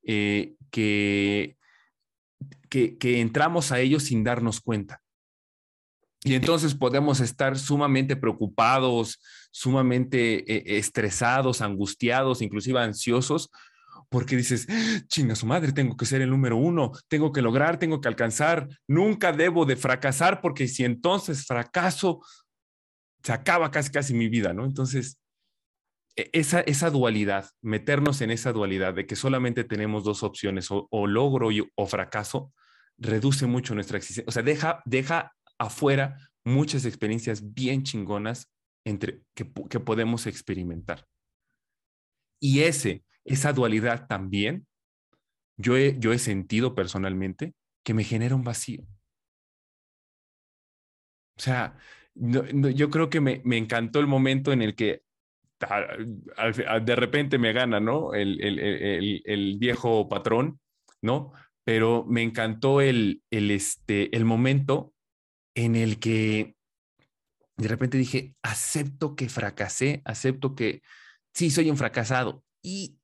eh, 0.03 0.55
que, 0.71 1.57
que, 2.69 2.97
que 2.97 3.19
entramos 3.19 3.73
a 3.73 3.79
ellos 3.81 4.03
sin 4.03 4.23
darnos 4.23 4.61
cuenta. 4.61 5.01
Y 6.25 6.33
entonces 6.33 6.73
podemos 6.73 7.19
estar 7.19 7.55
sumamente 7.55 8.15
preocupados, 8.15 9.21
sumamente 9.51 10.39
eh, 10.51 10.79
estresados, 10.79 11.61
angustiados, 11.61 12.41
inclusive 12.41 12.79
ansiosos, 12.79 13.51
porque 14.09 14.35
dices, 14.35 14.67
chinga 15.07 15.35
su 15.35 15.45
madre, 15.45 15.71
tengo 15.71 15.95
que 15.95 16.07
ser 16.07 16.23
el 16.23 16.31
número 16.31 16.57
uno, 16.57 16.93
tengo 17.09 17.31
que 17.31 17.43
lograr, 17.43 17.77
tengo 17.77 18.01
que 18.01 18.07
alcanzar, 18.07 18.67
nunca 18.87 19.33
debo 19.33 19.67
de 19.67 19.75
fracasar, 19.75 20.41
porque 20.41 20.67
si 20.67 20.83
entonces 20.83 21.45
fracaso, 21.45 22.21
se 23.21 23.31
acaba 23.31 23.69
casi 23.69 23.91
casi 23.91 24.15
mi 24.15 24.27
vida, 24.27 24.51
¿no? 24.51 24.65
Entonces, 24.65 25.19
e, 26.15 26.31
esa, 26.33 26.61
esa 26.61 26.89
dualidad, 26.89 27.51
meternos 27.61 28.21
en 28.21 28.31
esa 28.31 28.51
dualidad 28.51 28.95
de 28.95 29.05
que 29.05 29.15
solamente 29.15 29.63
tenemos 29.63 30.03
dos 30.03 30.23
opciones, 30.23 30.69
o, 30.71 31.05
logro 31.05 31.49
o 31.75 31.85
fracaso, 31.85 32.51
reduce 32.97 33.45
mucho 33.45 33.75
nuestra 33.75 33.99
existencia, 33.99 34.27
o 34.27 34.31
sea, 34.31 34.41
deja, 34.41 34.81
deja 34.85 35.34
afuera 35.59 36.17
muchas 36.43 36.85
experiencias 36.85 37.53
bien 37.53 37.83
chingonas 37.83 38.51
entre, 38.85 39.21
que, 39.33 39.51
que 39.69 39.79
podemos 39.79 40.27
experimentar. 40.27 41.07
Y 42.39 42.61
ese, 42.61 43.03
esa 43.23 43.53
dualidad 43.53 44.07
también, 44.07 44.67
yo 45.57 45.77
he, 45.77 45.97
yo 45.99 46.13
he 46.13 46.19
sentido 46.19 46.75
personalmente 46.75 47.55
que 47.83 47.93
me 47.93 48.03
genera 48.03 48.35
un 48.35 48.43
vacío. 48.43 48.83
O 51.37 51.41
sea, 51.41 51.77
yo 52.15 52.89
creo 52.89 53.09
que 53.09 53.19
me, 53.19 53.41
me, 53.43 53.57
encantó 53.57 53.99
el 53.99 54.07
momento 54.07 54.53
en 54.53 54.61
el 54.61 54.75
que 54.75 55.03
de 56.81 56.95
repente 56.95 57.37
me 57.37 57.51
gana, 57.51 57.79
¿no? 57.79 58.13
El, 58.13 58.41
el, 58.41 58.59
el, 58.59 59.21
el, 59.25 59.57
viejo 59.57 60.07
patrón, 60.07 60.59
¿no? 61.01 61.33
Pero 61.65 62.05
me 62.07 62.21
encantó 62.21 62.79
el, 62.79 63.21
el, 63.31 63.51
este, 63.51 64.15
el 64.15 64.23
momento 64.23 64.93
en 65.55 65.75
el 65.75 65.99
que 65.99 66.55
de 67.57 67.67
repente 67.67 67.97
dije, 67.97 68.35
acepto 68.43 69.15
que 69.15 69.29
fracasé, 69.29 70.01
acepto 70.05 70.55
que 70.55 70.81
sí 71.33 71.49
soy 71.49 71.69
un 71.69 71.77
fracasado. 71.77 72.43
¿Y 72.61 72.99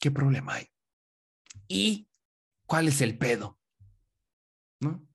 qué 0.00 0.10
problema 0.10 0.54
hay? 0.54 0.66
¿Y 1.68 2.08
cuál 2.66 2.88
es 2.88 3.00
el 3.02 3.18
pedo? 3.18 3.58
¿No? 4.80 5.06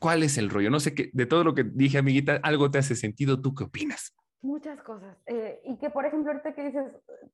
¿Cuál 0.00 0.24
es 0.24 0.36
el 0.36 0.50
rollo? 0.50 0.68
No 0.68 0.80
sé 0.80 0.94
qué, 0.94 1.10
de 1.12 1.26
todo 1.26 1.44
lo 1.44 1.54
que 1.54 1.62
dije, 1.62 1.98
amiguita, 1.98 2.40
algo 2.42 2.70
te 2.70 2.78
hace 2.78 2.96
sentido. 2.96 3.40
¿Tú 3.40 3.54
qué 3.54 3.64
opinas? 3.64 4.12
Muchas 4.40 4.82
cosas. 4.82 5.16
Eh, 5.26 5.60
y 5.64 5.78
que, 5.78 5.90
por 5.90 6.04
ejemplo, 6.04 6.32
ahorita 6.32 6.54
que 6.54 6.64
dices, 6.64 6.84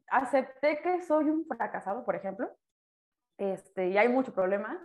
acepté 0.08 0.82
que 0.82 1.02
soy 1.02 1.24
un 1.30 1.46
fracasado, 1.46 2.04
por 2.04 2.14
ejemplo, 2.14 2.50
este, 3.38 3.88
y 3.88 3.96
hay 3.96 4.10
mucho 4.10 4.34
problema, 4.34 4.78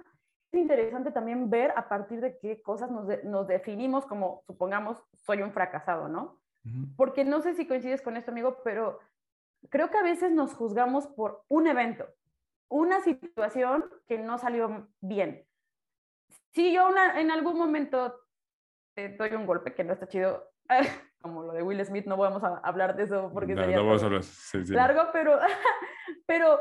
interesante 0.59 1.11
también 1.11 1.49
ver 1.49 1.71
a 1.75 1.87
partir 1.87 2.21
de 2.21 2.37
qué 2.37 2.61
cosas 2.61 2.91
nos, 2.91 3.07
nos 3.23 3.47
definimos 3.47 4.05
como, 4.05 4.43
supongamos, 4.45 4.97
soy 5.13 5.41
un 5.41 5.51
fracasado, 5.51 6.07
¿no? 6.07 6.39
Porque 6.95 7.25
no 7.25 7.41
sé 7.41 7.55
si 7.55 7.67
coincides 7.67 8.01
con 8.01 8.15
esto, 8.15 8.31
amigo, 8.31 8.61
pero 8.63 8.99
creo 9.69 9.89
que 9.89 9.97
a 9.97 10.03
veces 10.03 10.31
nos 10.31 10.53
juzgamos 10.53 11.07
por 11.07 11.43
un 11.49 11.67
evento, 11.67 12.07
una 12.69 13.01
situación 13.01 13.85
que 14.07 14.17
no 14.17 14.37
salió 14.37 14.87
bien. 15.01 15.45
Si 16.53 16.73
yo 16.73 16.87
una, 16.87 17.19
en 17.19 17.31
algún 17.31 17.57
momento 17.57 18.17
te 18.95 19.09
doy 19.09 19.33
un 19.33 19.45
golpe 19.45 19.73
que 19.73 19.83
no 19.83 19.93
está 19.93 20.07
chido, 20.07 20.51
como 21.21 21.43
lo 21.43 21.53
de 21.53 21.63
Will 21.63 21.85
Smith, 21.85 22.05
no 22.05 22.15
vamos 22.15 22.43
a 22.43 22.57
hablar 22.59 22.95
de 22.95 23.03
eso 23.03 23.29
porque 23.33 23.55
sería 23.55 23.75
no 23.75 23.85
vamos 23.85 24.03
a 24.03 24.05
hablar. 24.05 24.23
largo, 24.69 25.09
pero, 25.11 25.39
pero 26.25 26.59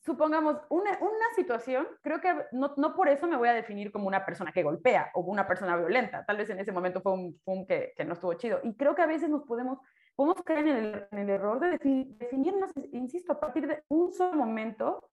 supongamos, 0.00 0.56
una, 0.70 0.98
una 1.00 1.34
situación, 1.36 1.86
creo 2.02 2.20
que 2.20 2.34
no, 2.52 2.72
no, 2.76 2.94
por 2.94 3.08
eso 3.08 3.26
me 3.26 3.36
voy 3.36 3.48
a 3.48 3.54
definir 3.54 3.92
como 3.92 4.08
una 4.08 4.24
persona 4.24 4.52
que 4.52 4.62
golpea 4.62 5.10
o 5.14 5.20
una 5.20 5.46
persona 5.46 5.76
violenta. 5.76 6.24
Tal 6.24 6.38
vez 6.38 6.48
en 6.50 6.58
ese 6.58 6.72
momento 6.72 7.00
fue 7.00 7.12
un, 7.12 7.38
fue 7.44 7.66
que, 7.66 7.92
que, 7.96 8.04
no 8.04 8.14
estuvo 8.14 8.34
chido. 8.34 8.60
Y 8.62 8.74
creo 8.74 8.94
que 8.94 9.02
a 9.02 9.06
veces 9.06 9.28
nos 9.28 9.44
podemos, 9.44 9.78
podemos 10.16 10.42
caer 10.42 10.66
en 10.66 10.76
el, 10.76 11.08
en 11.10 11.18
el 11.18 11.30
error 11.30 11.60
de 11.60 11.78
definirnos, 12.18 12.72
insisto, 12.92 13.32
a 13.32 13.40
partir 13.40 13.66
de 13.66 13.84
un 13.88 14.12
solo 14.12 14.36
momento, 14.36 15.10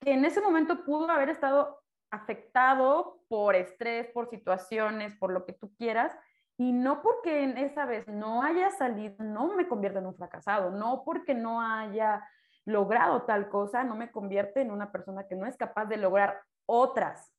que 0.00 0.12
en 0.12 0.24
ese 0.24 0.40
momento 0.40 0.84
pudo 0.84 1.10
haber 1.10 1.28
estado 1.28 1.82
afectado 2.10 3.20
por 3.28 3.54
estrés, 3.54 4.08
por 4.08 4.28
situaciones, 4.28 5.14
por 5.16 5.30
lo 5.30 5.44
que 5.44 5.52
tú 5.52 5.72
quieras, 5.76 6.16
y 6.56 6.72
no 6.72 7.02
porque 7.02 7.42
en 7.42 7.56
esa 7.56 7.86
vez 7.86 8.06
no 8.08 8.42
haya 8.42 8.70
salido, 8.70 9.22
no 9.24 9.54
me 9.54 9.68
convierta 9.68 9.98
en 9.98 10.06
un 10.06 10.16
fracasado, 10.16 10.70
no 10.70 11.04
porque 11.04 11.34
no 11.34 11.62
haya 11.62 12.22
logrado 12.70 13.22
tal 13.22 13.48
cosa, 13.48 13.84
no 13.84 13.94
me 13.94 14.10
convierte 14.10 14.60
en 14.60 14.70
una 14.70 14.90
persona 14.92 15.26
que 15.26 15.36
no 15.36 15.46
es 15.46 15.56
capaz 15.56 15.86
de 15.86 15.96
lograr 15.96 16.40
otras. 16.66 17.32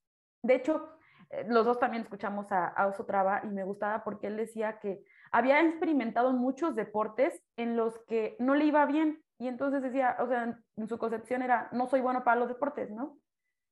De 0.44 0.56
hecho, 0.56 0.90
eh, 1.30 1.46
los 1.48 1.66
dos 1.66 1.80
también 1.80 2.04
escuchamos 2.04 2.52
a, 2.52 2.74
a 2.76 2.92
Traba 3.06 3.42
y 3.44 3.48
me 3.48 3.64
gustaba 3.64 4.04
porque 4.04 4.28
él 4.28 4.38
decía 4.38 4.80
que 4.80 5.04
había 5.32 5.62
experimentado 5.62 6.34
muchos 6.34 6.76
deportes 6.76 7.42
en 7.58 7.78
los 7.78 7.98
que 8.06 8.36
no 8.40 8.56
le 8.56 8.66
iba 8.66 8.86
bien 8.86 9.24
y 9.40 9.48
entonces 9.48 9.82
decía, 9.82 10.18
o 10.20 10.28
sea, 10.28 10.56
en 10.76 10.88
su 10.88 11.00
concepción 11.00 11.42
era, 11.42 11.68
no 11.72 11.88
soy 11.88 12.02
bueno 12.02 12.24
para 12.24 12.40
los 12.40 12.48
deportes, 12.48 12.92
¿no? 12.92 13.18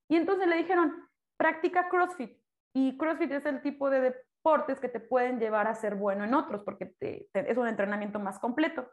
Y 0.10 0.16
entonces 0.16 0.48
le 0.48 0.56
dijeron, 0.56 1.08
practica 1.38 1.90
CrossFit. 1.90 2.36
Y 2.74 2.98
CrossFit 2.98 3.32
es 3.32 3.46
el 3.46 3.62
tipo 3.62 3.90
de 3.92 4.02
deportes 4.02 4.80
que 4.80 4.90
te 4.90 5.00
pueden 5.00 5.40
llevar 5.40 5.68
a 5.68 5.76
ser 5.76 5.96
bueno 5.96 6.24
en 6.24 6.34
otros 6.34 6.64
porque 6.64 6.96
es 7.34 7.58
un 7.58 7.68
entrenamiento 7.68 8.20
más 8.20 8.40
completo. 8.40 8.90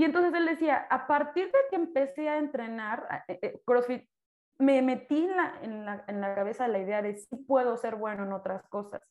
Y 0.00 0.04
entonces 0.04 0.32
él 0.32 0.46
decía, 0.46 0.86
a 0.88 1.06
partir 1.06 1.52
de 1.52 1.58
que 1.68 1.76
empecé 1.76 2.26
a 2.30 2.38
entrenar 2.38 3.06
eh, 3.28 3.38
eh, 3.42 3.60
CrossFit, 3.66 4.08
me 4.58 4.80
metí 4.80 5.26
en 5.26 5.36
la, 5.36 5.58
en, 5.60 5.84
la, 5.84 6.04
en 6.06 6.22
la, 6.22 6.34
cabeza 6.34 6.68
la 6.68 6.78
idea 6.78 7.02
de 7.02 7.18
si 7.18 7.36
puedo 7.36 7.76
ser 7.76 7.96
bueno 7.96 8.22
en 8.22 8.32
otras 8.32 8.66
cosas. 8.70 9.02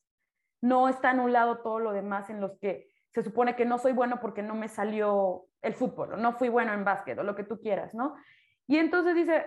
No 0.62 0.90
está 0.90 1.12
anulado 1.12 1.60
todo 1.60 1.78
lo 1.78 1.92
demás 1.92 2.32
en 2.32 2.42
los 2.42 2.58
que 2.58 2.90
se 3.14 3.22
supone 3.22 3.56
que 3.56 3.66
no 3.66 3.78
soy 3.78 3.94
bueno 3.94 4.20
porque 4.20 4.42
no 4.42 4.56
me 4.56 4.68
salió 4.68 5.46
el 5.62 5.76
fútbol, 5.76 6.14
o 6.14 6.18
no 6.18 6.34
fui 6.40 6.50
bueno 6.50 6.74
en 6.74 6.84
básquet, 6.84 7.20
o 7.20 7.24
lo 7.24 7.36
que 7.36 7.44
tú 7.44 7.60
quieras, 7.60 7.94
¿no? 7.94 8.16
Y 8.66 8.78
entonces 8.78 9.14
dice, 9.14 9.46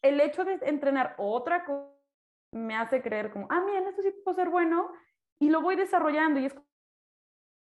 el 0.00 0.18
hecho 0.22 0.46
de 0.46 0.54
entrenar 0.62 1.16
otra 1.18 1.66
cosa 1.66 1.92
me 2.50 2.74
hace 2.76 3.02
creer 3.02 3.30
como, 3.30 3.46
ah, 3.50 3.60
miren, 3.60 3.88
esto 3.88 4.00
sí 4.00 4.10
puedo 4.24 4.36
ser 4.36 4.48
bueno, 4.48 4.90
y 5.38 5.50
lo 5.50 5.60
voy 5.60 5.76
desarrollando 5.76 6.40
y 6.40 6.46
es 6.46 6.54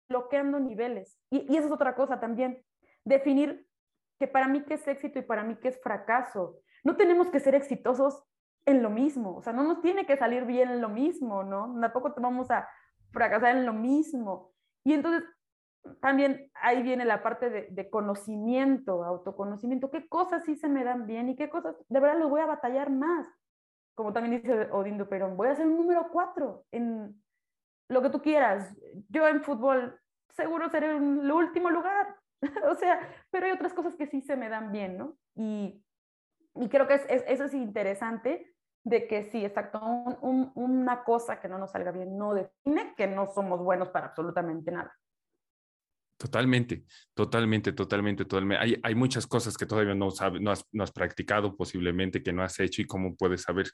bloqueando 0.09 0.61
niveles. 0.61 1.19
Y, 1.31 1.53
y 1.53 1.57
es 1.57 1.69
otra 1.69 1.97
cosa 1.97 2.21
también, 2.21 2.65
definir 3.09 3.67
que 4.19 4.27
para 4.27 4.49
mí 4.49 4.65
qué 4.65 4.75
es 4.75 4.87
éxito 4.87 5.19
y 5.19 5.23
para 5.23 5.45
mí 5.45 5.57
qué 5.57 5.69
es 5.69 5.81
fracaso. 5.81 6.61
No 6.85 6.97
tenemos 6.97 7.29
que 7.29 7.41
ser 7.41 7.55
exitosos 7.55 8.23
en 8.67 8.83
lo 8.83 8.91
mismo, 8.91 9.37
o 9.37 9.43
sea, 9.43 9.53
no 9.55 9.63
nos 9.63 9.81
tiene 9.81 10.05
que 10.05 10.17
salir 10.17 10.45
bien 10.45 10.69
en 10.69 10.81
lo 10.83 10.91
mismo, 10.91 11.43
¿no? 11.43 11.75
Tampoco 11.81 12.15
vamos 12.19 12.51
a 12.51 12.69
fracasar 13.13 13.57
en 13.57 13.65
lo 13.65 13.73
mismo. 13.73 14.53
Y 14.85 14.93
entonces 14.93 15.25
también 16.01 16.51
ahí 16.55 16.83
viene 16.83 17.07
la 17.07 17.23
parte 17.23 17.49
de, 17.49 17.69
de, 17.71 17.89
conocimiento, 17.89 19.05
autoconocimiento, 19.05 19.91
qué 19.91 20.07
cosas 20.07 20.45
sí 20.45 20.55
se 20.57 20.69
me 20.69 20.85
dan 20.85 21.07
bien 21.07 21.31
y 21.31 21.37
qué 21.37 21.49
cosas 21.49 21.77
de 21.89 22.01
verdad 22.01 22.19
los 22.19 22.31
voy 22.31 22.43
a 22.43 22.47
batallar 22.47 22.91
más. 22.91 23.27
Como 23.95 24.13
también 24.13 24.43
dice 24.43 24.69
Odindo 24.71 25.09
Perón, 25.09 25.37
voy 25.37 25.49
a 25.49 25.57
ser 25.57 25.67
un 25.67 25.77
número 25.77 26.09
cuatro 26.13 26.65
en 26.71 27.21
lo 27.89 28.03
que 28.03 28.11
tú 28.11 28.21
quieras. 28.21 28.77
Yo 29.09 29.27
en 29.27 29.43
fútbol 29.43 29.99
seguro 30.35 30.69
seré 30.69 30.95
en 30.95 31.21
el 31.21 31.33
último 31.33 31.71
lugar. 31.71 32.17
o 32.71 32.75
sea, 32.75 33.01
pero 33.31 33.47
hay 33.47 33.53
otras 33.53 33.73
cosas 33.75 33.97
que 33.97 34.07
sí 34.07 34.21
se 34.21 34.37
me 34.37 34.49
dan 34.49 34.73
bien, 34.73 34.99
¿no? 34.99 35.19
Y, 35.35 35.85
y 36.55 36.69
creo 36.69 36.87
que 36.87 36.95
es, 36.95 37.07
es, 37.09 37.25
eso 37.27 37.45
es 37.45 37.55
interesante 37.55 38.55
de 38.85 39.07
que 39.07 39.25
sí, 39.25 39.45
exacto, 39.45 39.81
un, 39.81 40.17
un, 40.23 40.53
una 40.55 41.05
cosa 41.05 41.41
que 41.41 41.49
no 41.49 41.59
nos 41.59 41.73
salga 41.73 41.91
bien 41.91 42.17
no 42.17 42.35
define 42.35 42.95
que 42.97 43.07
no 43.07 43.27
somos 43.35 43.61
buenos 43.61 43.89
para 43.91 44.07
absolutamente 44.07 44.71
nada. 44.71 44.97
Totalmente, 46.17 46.85
totalmente, 47.15 47.73
totalmente, 47.73 48.25
totalmente. 48.25 48.65
Hay, 48.65 48.81
hay 48.83 48.95
muchas 48.97 49.27
cosas 49.27 49.57
que 49.57 49.67
todavía 49.67 49.95
no, 49.95 50.11
sabes, 50.11 50.41
no, 50.41 50.51
has, 50.51 50.65
no 50.73 50.83
has 50.83 50.91
practicado 50.91 51.57
posiblemente, 51.57 52.23
que 52.23 52.33
no 52.33 52.43
has 52.43 52.59
hecho 52.59 52.83
y 52.83 52.87
cómo 52.87 53.15
puedes 53.15 53.43
saber 53.43 53.69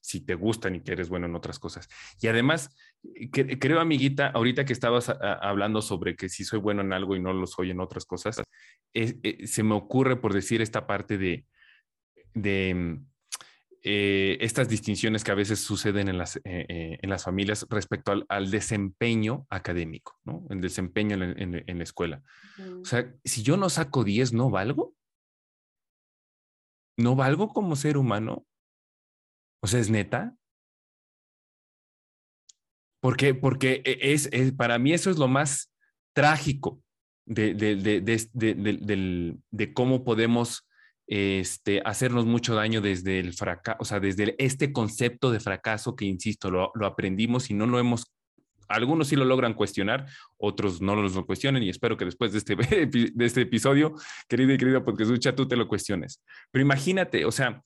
si 0.00 0.20
te 0.20 0.34
gustan 0.34 0.74
y 0.76 0.82
que 0.82 0.92
eres 0.92 1.08
bueno 1.08 1.26
en 1.26 1.34
otras 1.34 1.58
cosas. 1.58 1.88
Y 2.20 2.28
además, 2.28 2.70
que, 3.32 3.58
creo, 3.58 3.80
amiguita, 3.80 4.28
ahorita 4.28 4.64
que 4.64 4.72
estabas 4.72 5.08
a, 5.08 5.18
a, 5.20 5.34
hablando 5.48 5.82
sobre 5.82 6.16
que 6.16 6.28
si 6.28 6.44
soy 6.44 6.58
bueno 6.58 6.82
en 6.82 6.92
algo 6.92 7.16
y 7.16 7.20
no 7.20 7.32
lo 7.32 7.46
soy 7.46 7.70
en 7.70 7.80
otras 7.80 8.04
cosas, 8.04 8.42
es, 8.92 9.16
es, 9.22 9.50
se 9.50 9.62
me 9.62 9.74
ocurre 9.74 10.16
por 10.16 10.32
decir 10.32 10.62
esta 10.62 10.86
parte 10.86 11.18
de, 11.18 11.44
de 12.34 13.00
eh, 13.88 14.36
estas 14.40 14.68
distinciones 14.68 15.22
que 15.22 15.30
a 15.30 15.36
veces 15.36 15.60
suceden 15.60 16.08
en 16.08 16.18
las, 16.18 16.36
eh, 16.38 16.42
eh, 16.44 16.98
en 17.00 17.08
las 17.08 17.22
familias 17.22 17.64
respecto 17.70 18.10
al, 18.10 18.26
al, 18.28 18.50
desempeño 18.50 19.46
académico, 19.48 20.18
¿no? 20.24 20.44
El 20.50 20.60
desempeño 20.60 21.14
en, 21.14 21.40
en, 21.40 21.64
en 21.64 21.78
la 21.78 21.84
escuela. 21.84 22.20
O 22.82 22.84
sea, 22.84 23.14
si 23.24 23.44
yo 23.44 23.56
no 23.56 23.70
saco 23.70 24.02
10, 24.02 24.32
¿no 24.32 24.50
valgo? 24.50 24.94
¿No 26.96 27.14
valgo 27.14 27.50
como 27.50 27.76
ser 27.76 27.96
humano? 27.96 28.44
O 29.62 29.66
sea, 29.66 29.80
¿es 29.80 29.90
neta? 29.90 30.36
Porque, 33.00 33.34
porque 33.34 33.82
e, 33.84 34.12
es, 34.12 34.28
para 34.56 34.78
mí 34.78 34.92
eso 34.92 35.10
es 35.10 35.18
lo 35.18 35.28
más 35.28 35.72
trágico 36.14 36.82
de, 37.26 37.54
de, 37.54 37.76
de, 37.76 39.38
de 39.50 39.74
cómo 39.74 40.04
podemos 40.04 40.66
este, 41.06 41.82
hacernos 41.84 42.26
mucho 42.26 42.54
daño 42.54 42.80
desde 42.80 43.20
el 43.20 43.32
fracaso, 43.32 43.78
o 43.80 43.84
sea, 43.84 44.00
desde 44.00 44.34
este 44.38 44.72
concepto 44.72 45.30
de 45.30 45.40
fracaso 45.40 45.94
que, 45.94 46.04
insisto, 46.04 46.50
lo, 46.50 46.72
aprendimos 46.84 47.50
y 47.50 47.54
no 47.54 47.66
lo 47.66 47.78
hemos, 47.78 48.12
algunos 48.68 49.08
sí 49.08 49.16
lo 49.16 49.24
logran 49.24 49.54
cuestionar, 49.54 50.06
otros 50.36 50.80
no 50.80 50.96
lo 50.96 51.26
cuestionen 51.26 51.62
y 51.62 51.68
espero 51.68 51.96
que 51.96 52.06
después 52.06 52.32
de 52.32 52.38
este, 52.38 52.56
de 53.14 53.24
este 53.24 53.42
episodio, 53.42 53.94
querida 54.28 54.54
y 54.54 54.58
querida 54.58 54.84
porque 54.84 55.04
escucha, 55.04 55.34
tú 55.34 55.46
te 55.46 55.56
lo 55.56 55.68
cuestiones. 55.68 56.22
Pero 56.50 56.64
imagínate, 56.64 57.24
o 57.24 57.30
sea, 57.30 57.62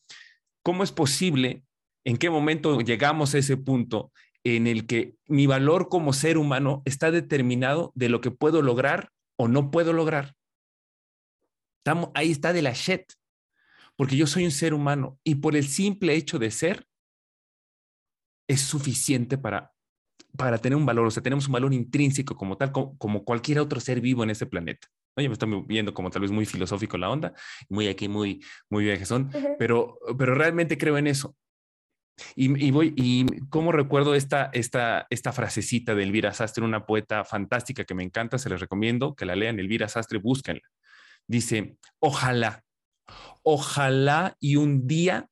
¿cómo 0.63 0.83
es 0.83 0.93
posible, 0.93 1.65
en 2.05 2.17
qué 2.17 2.31
momento 2.31 2.81
llegamos 2.81 3.35
a 3.35 3.39
ese 3.39 3.57
punto 3.57 4.13
en 4.45 4.67
el 4.67 4.87
que 4.87 5.17
mi 5.27 5.47
valor 5.47 5.89
como 5.89 6.13
ser 6.13 6.39
humano 6.39 6.83
está 6.85 7.11
determinado 7.11 7.93
de 7.95 8.09
lo 8.09 8.21
que 8.21 8.31
puedo 8.31 8.63
lograr 8.63 9.11
o 9.37 9.49
no 9.49 9.71
puedo 9.71 9.93
lograr? 9.93 10.35
Estamos, 11.79 12.11
ahí 12.15 12.31
está 12.31 12.53
de 12.53 12.63
la 12.63 12.73
shit 12.73 13.13
porque 13.97 14.17
yo 14.17 14.27
soy 14.27 14.47
un 14.47 14.51
ser 14.51 14.73
humano 14.73 15.19
y 15.23 15.35
por 15.35 15.57
el 15.57 15.67
simple 15.69 16.15
hecho 16.15 16.39
de 16.39 16.51
ser 16.51 16.87
es 18.49 18.63
suficiente 18.63 19.37
para, 19.37 19.73
para 20.37 20.59
tener 20.59 20.77
un 20.77 20.87
valor, 20.87 21.07
o 21.07 21.11
sea, 21.11 21.23
tenemos 21.23 21.47
un 21.47 21.53
valor 21.53 21.75
intrínseco 21.75 22.35
como 22.35 22.57
tal, 22.57 22.73
como, 22.73 22.97
como 22.97 23.25
cualquier 23.25 23.59
otro 23.61 23.79
ser 23.79 24.01
vivo 24.01 24.25
en 24.25 24.31
este 24.31 24.47
planeta. 24.47 24.89
Oye, 25.17 25.29
me 25.29 25.35
estoy 25.35 25.65
viendo 25.67 25.93
como 25.93 26.09
tal 26.11 26.23
vez 26.23 26.31
muy 26.31 26.47
filosófico 26.47 26.97
la 26.97 27.11
onda, 27.11 27.35
muy 27.69 27.89
aquí, 27.89 28.09
muy, 28.09 28.43
muy 28.71 28.85
viajezón, 28.85 29.31
uh 29.35 29.39
-huh. 29.39 29.57
pero, 29.59 29.99
pero 30.17 30.35
realmente 30.35 30.79
creo 30.79 30.97
en 30.97 31.07
eso. 31.07 31.37
Y, 32.37 32.67
y, 32.67 32.71
voy, 32.71 32.95
y 32.97 33.27
cómo 33.49 33.73
recuerdo 33.73 34.15
esta, 34.15 34.51
esta, 34.53 35.07
esta 35.11 35.33
frasecita 35.33 35.95
de 35.95 36.03
Elvira 36.03 36.33
Sastre, 36.33 36.65
una 36.65 36.87
poeta 36.87 37.25
fantástica 37.25 37.85
que 37.85 37.95
me 37.95 38.03
encanta, 38.03 38.39
se 38.39 38.51
les 38.51 38.61
recomiendo 38.61 39.15
que 39.15 39.27
la 39.27 39.37
lean, 39.37 39.59
Elvira 39.59 39.89
Sastre, 39.89 40.19
búsquenla. 40.19 40.69
Dice, 41.27 41.77
ojalá 41.99 42.65
ojalá 43.43 44.37
y 44.41 44.57
un 44.57 44.87
día 44.87 45.29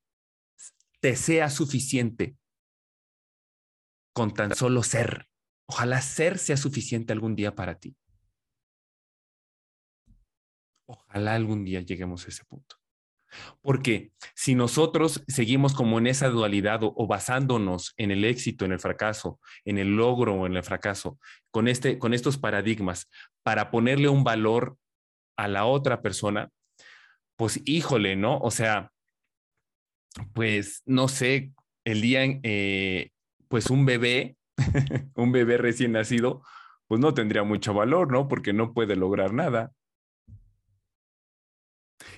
te 1.00 1.16
sea 1.16 1.50
suficiente 1.50 2.36
con 4.12 4.34
tan 4.34 4.54
solo 4.54 4.82
ser. 4.82 5.28
Ojalá 5.66 6.00
ser 6.00 6.38
sea 6.38 6.56
suficiente 6.56 7.12
algún 7.12 7.36
día 7.36 7.54
para 7.54 7.78
ti. 7.78 7.96
Ojalá 10.86 11.34
algún 11.34 11.64
día 11.64 11.82
lleguemos 11.82 12.24
a 12.24 12.28
ese 12.28 12.44
punto. 12.44 12.77
Porque 13.60 14.10
si 14.34 14.54
nosotros 14.54 15.22
seguimos 15.28 15.74
como 15.74 15.98
en 15.98 16.06
esa 16.06 16.28
dualidad 16.28 16.80
o, 16.82 17.06
basándonos 17.06 17.94
en 17.96 18.10
el 18.10 18.24
éxito, 18.24 18.64
en 18.64 18.72
el 18.72 18.80
fracaso, 18.80 19.40
en 19.64 19.78
el 19.78 19.96
logro 19.96 20.34
o 20.34 20.46
en 20.46 20.56
el 20.56 20.62
fracaso, 20.62 21.18
con, 21.50 21.68
este, 21.68 21.98
con 21.98 22.14
estos 22.14 22.38
paradigmas, 22.38 23.08
para 23.42 23.70
ponerle 23.70 24.08
un 24.08 24.24
valor 24.24 24.76
a 25.36 25.48
la 25.48 25.64
otra 25.64 26.02
persona, 26.02 26.50
pues 27.36 27.60
híjole, 27.64 28.16
¿no? 28.16 28.38
O 28.38 28.50
sea, 28.50 28.90
pues 30.32 30.82
no 30.86 31.08
sé, 31.08 31.52
el 31.84 32.00
día, 32.00 32.22
eh, 32.42 33.10
pues 33.48 33.70
un 33.70 33.86
bebé, 33.86 34.36
un 35.14 35.32
bebé 35.32 35.56
recién 35.58 35.92
nacido, 35.92 36.42
pues 36.88 37.00
no 37.00 37.14
tendría 37.14 37.44
mucho 37.44 37.74
valor, 37.74 38.10
¿no? 38.10 38.28
Porque 38.28 38.52
no 38.52 38.72
puede 38.72 38.96
lograr 38.96 39.32
nada. 39.32 39.72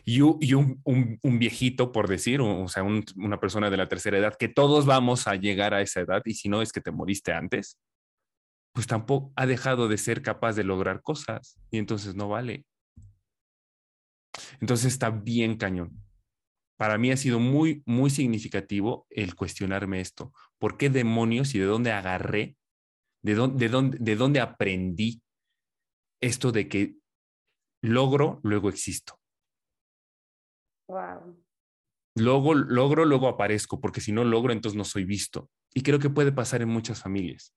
Y, 0.04 0.20
un, 0.20 0.80
un, 0.84 1.38
viejito, 1.38 1.92
por 1.92 2.08
decir, 2.08 2.40
o, 2.40 2.68
sea, 2.68 2.82
un, 2.82 3.04
una 3.16 3.38
persona 3.38 3.70
de 3.70 3.76
la 3.76 3.88
tercera 3.88 4.18
edad, 4.18 4.36
que 4.38 4.48
todos 4.48 4.86
vamos 4.86 5.26
a 5.26 5.36
llegar 5.36 5.74
a 5.74 5.82
esa 5.82 6.00
edad, 6.00 6.22
y 6.24 6.34
si 6.34 6.48
no 6.48 6.62
es 6.62 6.72
que 6.72 6.80
te 6.80 6.90
moriste 6.90 7.32
antes, 7.32 7.78
pues 8.72 8.86
tampoco 8.86 9.32
ha 9.36 9.46
dejado 9.46 9.88
de 9.88 9.98
ser 9.98 10.22
capaz 10.22 10.54
de 10.54 10.64
lograr 10.64 11.02
cosas, 11.02 11.58
y 11.70 11.78
entonces 11.78 12.14
no 12.14 12.28
vale. 12.28 12.64
Entonces 14.60 14.92
está 14.92 15.10
bien 15.10 15.56
cañón. 15.56 16.02
Para 16.78 16.96
mí 16.96 17.10
ha 17.10 17.16
sido 17.16 17.38
muy, 17.38 17.82
muy 17.84 18.08
significativo 18.08 19.06
el 19.10 19.34
cuestionarme 19.34 20.00
esto. 20.00 20.32
¿Por 20.58 20.78
qué 20.78 20.88
demonios 20.88 21.54
y 21.54 21.58
de 21.58 21.66
dónde 21.66 21.92
agarré, 21.92 22.56
de 23.22 23.34
dónde, 23.34 23.58
de 23.58 23.68
dónde, 23.68 23.98
de 24.00 24.16
dónde 24.16 24.40
aprendí 24.40 25.22
esto 26.22 26.52
de 26.52 26.68
que 26.68 26.96
logro, 27.82 28.40
luego 28.42 28.70
existo? 28.70 29.19
Luego, 32.16 32.54
logro, 32.54 33.04
luego 33.04 33.28
aparezco, 33.28 33.80
porque 33.80 34.00
si 34.00 34.12
no 34.12 34.24
logro, 34.24 34.52
entonces 34.52 34.76
no 34.76 34.84
soy 34.84 35.04
visto. 35.04 35.48
Y 35.72 35.82
creo 35.82 35.98
que 35.98 36.10
puede 36.10 36.32
pasar 36.32 36.62
en 36.62 36.68
muchas 36.68 37.00
familias. 37.00 37.54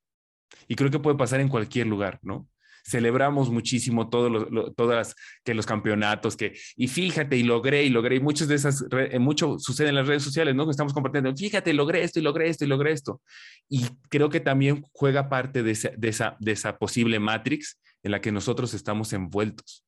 Y 0.67 0.75
creo 0.75 0.91
que 0.91 0.99
puede 0.99 1.17
pasar 1.17 1.39
en 1.39 1.49
cualquier 1.49 1.87
lugar, 1.87 2.19
¿no? 2.21 2.47
celebramos 2.83 3.49
muchísimo 3.49 4.09
todos 4.09 4.29
los, 4.29 4.51
lo, 4.51 4.73
todas 4.73 5.15
que 5.43 5.53
los 5.53 5.65
campeonatos 5.65 6.35
que 6.35 6.53
y 6.75 6.87
fíjate 6.87 7.37
y 7.37 7.43
logré 7.43 7.83
y 7.83 7.89
logré 7.89 8.17
y 8.17 8.19
muchas 8.19 8.47
de 8.49 8.55
esas 8.55 8.85
eh, 8.91 9.19
mucho 9.19 9.57
sucede 9.57 9.89
en 9.89 9.95
las 9.95 10.07
redes 10.07 10.23
sociales 10.23 10.53
no 10.53 10.65
que 10.65 10.71
estamos 10.71 10.93
compartiendo 10.93 11.33
fíjate 11.35 11.73
logré 11.73 12.03
esto 12.03 12.19
y 12.19 12.23
logré 12.23 12.49
esto 12.49 12.65
y 12.65 12.67
logré 12.67 12.91
esto 12.91 13.21
y 13.69 13.85
creo 14.09 14.29
que 14.29 14.41
también 14.41 14.83
juega 14.91 15.29
parte 15.29 15.63
de 15.63 15.71
esa, 15.71 15.91
de 15.97 16.09
esa, 16.09 16.35
de 16.39 16.51
esa 16.51 16.77
posible 16.77 17.19
matrix 17.19 17.79
en 18.03 18.11
la 18.11 18.19
que 18.19 18.33
nosotros 18.33 18.73
estamos 18.73 19.13
envueltos 19.13 19.85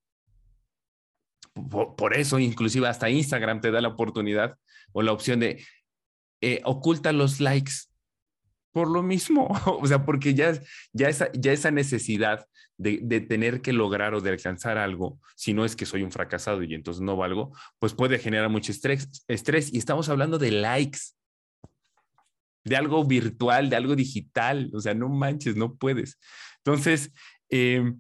por, 1.56 2.16
eso 2.16 2.38
inclusive 2.40 2.88
hasta 2.88 3.10
Instagram 3.10 3.62
te 3.62 3.72
da 3.72 3.82
la 3.82 3.88
oportunidad 3.90 4.58
o 4.92 5.02
la 5.02 5.12
opción 5.12 5.40
de 5.40 5.64
eh, 6.42 6.62
oculta 6.66 7.12
los 7.12 7.40
likes 7.40 7.74
por 8.72 8.92
lo 8.92 9.02
mismo, 9.02 9.48
o 9.66 9.88
sea, 9.88 10.04
porque 10.04 10.34
ya, 10.34 10.52
ya, 10.92 11.08
esa, 11.08 11.32
ya 11.32 11.54
esa 11.54 11.72
necesidad 11.72 12.46
de, 12.78 13.22
tener 13.22 13.62
que 13.62 13.72
lograr 13.72 14.14
o 14.14 14.20
de 14.20 14.32
alcanzar 14.32 14.78
algo, 14.78 15.18
si 15.38 15.54
no 15.54 15.64
es 15.64 15.78
que 15.78 15.86
soy 15.86 16.04
un 16.04 16.12
fracasado 16.12 16.62
y 16.62 16.74
entonces 16.74 17.02
no 17.02 17.16
valgo, 17.16 17.56
pues 17.80 17.94
puede 17.94 18.20
generar 18.20 18.50
mucho 18.50 18.74
estrés, 18.74 19.08
estrés. 19.30 19.74
Y 19.74 19.78
estamos 19.78 20.10
hablando 20.10 20.38
de 20.38 20.52
likes, 20.52 21.00
de 22.66 22.76
algo 22.76 23.06
virtual, 23.06 23.70
de 23.70 23.78
algo 23.78 23.96
digital, 23.96 24.70
o 24.74 24.82
sea, 24.82 24.94
no 24.94 25.08
manches, 25.08 25.56
no 25.56 25.76
puedes. 25.76 26.20
Entonces, 26.58 27.14
eh, 27.50 27.94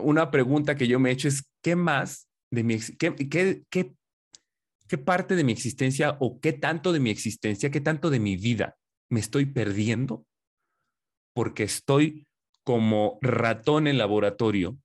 una 0.00 0.30
pregunta 0.30 0.76
que 0.76 0.88
yo 0.88 0.98
me 0.98 1.10
he 1.10 1.12
hecho 1.12 1.28
es, 1.28 1.50
¿qué 1.62 1.76
más 1.76 2.28
de 2.50 2.64
mi, 2.64 2.78
qué, 2.98 3.14
qué, 3.14 3.64
qué, 3.70 4.98
parte 4.98 5.36
de 5.36 5.44
mi 5.44 5.52
existencia 5.52 6.16
o 6.20 6.40
qué 6.40 6.52
tanto 6.52 6.92
de 6.92 7.00
mi 7.00 7.10
existencia, 7.10 7.70
qué 7.70 7.80
tanto 7.80 8.10
de 8.10 8.20
mi 8.20 8.36
vida 8.36 8.76
me 9.10 9.20
estoy 9.20 9.46
perdiendo 9.46 10.26
porque 11.34 11.64
estoy 11.64 12.26
como 12.64 13.18
ratón 13.22 13.86
en 13.86 13.98
laboratorio, 13.98 14.78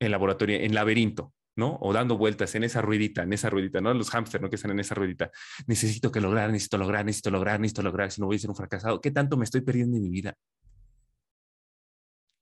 en 0.00 0.10
laboratorio, 0.10 0.58
en 0.58 0.74
laberinto, 0.74 1.32
¿no? 1.56 1.78
O 1.80 1.92
dando 1.92 2.18
vueltas 2.18 2.54
en 2.54 2.64
esa 2.64 2.82
ruedita, 2.82 3.22
en 3.22 3.32
esa 3.32 3.50
ruedita, 3.50 3.80
¿no? 3.80 3.94
Los 3.94 4.10
hámster, 4.10 4.40
¿no? 4.40 4.50
Que 4.50 4.56
están 4.56 4.72
en 4.72 4.80
esa 4.80 4.94
ruedita. 4.94 5.30
Necesito 5.66 6.12
que 6.12 6.20
lograr, 6.20 6.50
necesito 6.50 6.78
lograr, 6.78 7.04
necesito 7.04 7.30
lograr, 7.30 7.60
necesito 7.60 7.82
lograr, 7.82 8.12
si 8.12 8.20
no 8.20 8.26
voy 8.26 8.36
a 8.36 8.38
ser 8.40 8.50
un 8.50 8.56
fracasado. 8.56 9.00
¿Qué 9.00 9.10
tanto 9.10 9.36
me 9.36 9.44
estoy 9.44 9.62
perdiendo 9.62 9.96
en 9.96 10.02
mi 10.02 10.10
vida? 10.10 10.36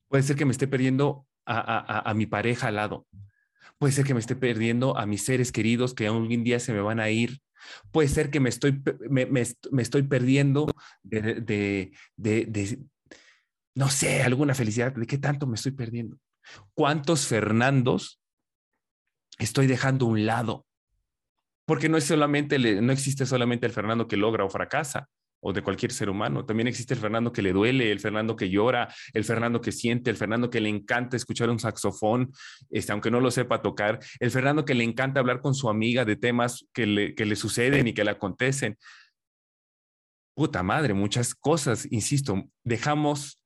Puede 0.08 0.24
ser 0.24 0.36
que 0.36 0.44
me 0.44 0.52
esté 0.52 0.66
perdiendo 0.66 1.26
a, 1.46 2.12
mi 2.14 2.26
pareja 2.26 2.68
al 2.68 2.76
lado. 2.76 3.06
Puede 3.78 3.92
ser 3.92 4.04
que 4.04 4.14
me 4.14 4.20
esté 4.20 4.36
perdiendo 4.36 4.96
a 4.96 5.06
mis 5.06 5.24
seres 5.24 5.52
queridos 5.52 5.94
que 5.94 6.06
algún 6.06 6.44
día 6.44 6.60
se 6.60 6.72
me 6.72 6.80
van 6.80 7.00
a 7.00 7.10
ir. 7.10 7.40
Puede 7.90 8.08
ser 8.08 8.30
que 8.30 8.40
me 8.40 8.48
estoy, 8.48 8.82
me, 9.08 9.26
estoy 9.78 10.02
perdiendo 10.02 10.66
de, 11.02 11.92
de, 12.16 12.78
no 13.74 13.88
sé, 13.88 14.22
alguna 14.22 14.54
felicidad. 14.54 14.92
¿De 14.92 15.06
qué 15.06 15.18
tanto 15.18 15.46
me 15.46 15.56
estoy 15.56 15.72
perdiendo? 15.72 16.18
¿Cuántos 16.74 17.26
Fernandos 17.26 18.20
estoy 19.38 19.66
dejando 19.66 20.06
a 20.06 20.10
un 20.10 20.26
lado? 20.26 20.66
Porque 21.66 21.88
no 21.88 21.96
es 21.96 22.04
solamente, 22.04 22.58
no 22.58 22.92
existe 22.92 23.26
solamente 23.26 23.66
el 23.66 23.72
Fernando 23.72 24.08
que 24.08 24.16
logra 24.16 24.44
o 24.44 24.50
fracasa 24.50 25.08
o 25.40 25.52
de 25.52 25.62
cualquier 25.62 25.92
ser 25.92 26.10
humano. 26.10 26.44
También 26.44 26.68
existe 26.68 26.94
el 26.94 27.00
Fernando 27.00 27.32
que 27.32 27.42
le 27.42 27.52
duele, 27.52 27.90
el 27.90 28.00
Fernando 28.00 28.36
que 28.36 28.50
llora, 28.50 28.92
el 29.12 29.24
Fernando 29.24 29.60
que 29.60 29.72
siente, 29.72 30.10
el 30.10 30.16
Fernando 30.16 30.50
que 30.50 30.60
le 30.60 30.68
encanta 30.68 31.16
escuchar 31.16 31.50
un 31.50 31.58
saxofón, 31.58 32.32
este, 32.70 32.92
aunque 32.92 33.10
no 33.10 33.20
lo 33.20 33.30
sepa 33.30 33.62
tocar, 33.62 33.98
el 34.18 34.30
Fernando 34.30 34.64
que 34.64 34.74
le 34.74 34.84
encanta 34.84 35.20
hablar 35.20 35.40
con 35.40 35.54
su 35.54 35.68
amiga 35.68 36.04
de 36.04 36.16
temas 36.16 36.66
que 36.72 36.86
le, 36.86 37.14
que 37.14 37.26
le 37.26 37.36
suceden 37.36 37.88
y 37.88 37.94
que 37.94 38.04
le 38.04 38.10
acontecen. 38.10 38.76
Puta 40.34 40.62
madre, 40.62 40.94
muchas 40.94 41.34
cosas, 41.34 41.86
insisto, 41.90 42.44
dejamos 42.64 43.42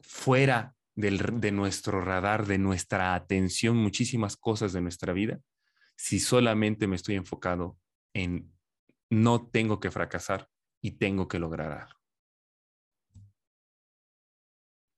fuera 0.00 0.74
del, 0.94 1.40
de 1.40 1.52
nuestro 1.52 2.00
radar, 2.00 2.46
de 2.46 2.58
nuestra 2.58 3.14
atención, 3.14 3.76
muchísimas 3.76 4.36
cosas 4.36 4.72
de 4.72 4.80
nuestra 4.80 5.12
vida, 5.12 5.40
si 5.96 6.20
solamente 6.20 6.86
me 6.86 6.96
estoy 6.96 7.16
enfocado 7.16 7.78
en 8.14 8.52
no 9.10 9.46
tengo 9.46 9.78
que 9.78 9.90
fracasar, 9.90 10.48
y 10.82 10.98
tengo 10.98 11.28
que 11.28 11.38
lograr 11.38 11.72
algo. 11.72 12.00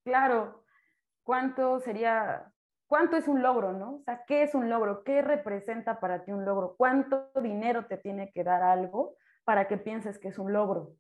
Claro, 0.05 0.65
¿cuánto 1.23 1.79
sería, 1.81 2.53
cuánto 2.87 3.17
es 3.17 3.29
un 3.29 3.43
logro, 3.43 3.73
no? 3.73 3.97
O 3.97 4.03
sea, 4.03 4.25
¿qué 4.27 4.43
es 4.43 4.55
un 4.55 4.69
logro? 4.69 5.05
¿Qué 5.05 5.23
representa 5.23 6.01
para 6.01 6.25
ti 6.25 6.33
un 6.33 6.45
logro? 6.45 6.75
¿Cuánto 6.77 7.31
dinero 7.41 7.87
te 7.87 7.99
tiene 7.99 8.33
que 8.33 8.45
dar 8.45 8.63
algo 8.63 9.17
para 9.45 9.69
que 9.69 9.79
pienses 9.79 10.19
que 10.19 10.29
es 10.29 10.39
un 10.39 10.53
logro? 10.53 10.95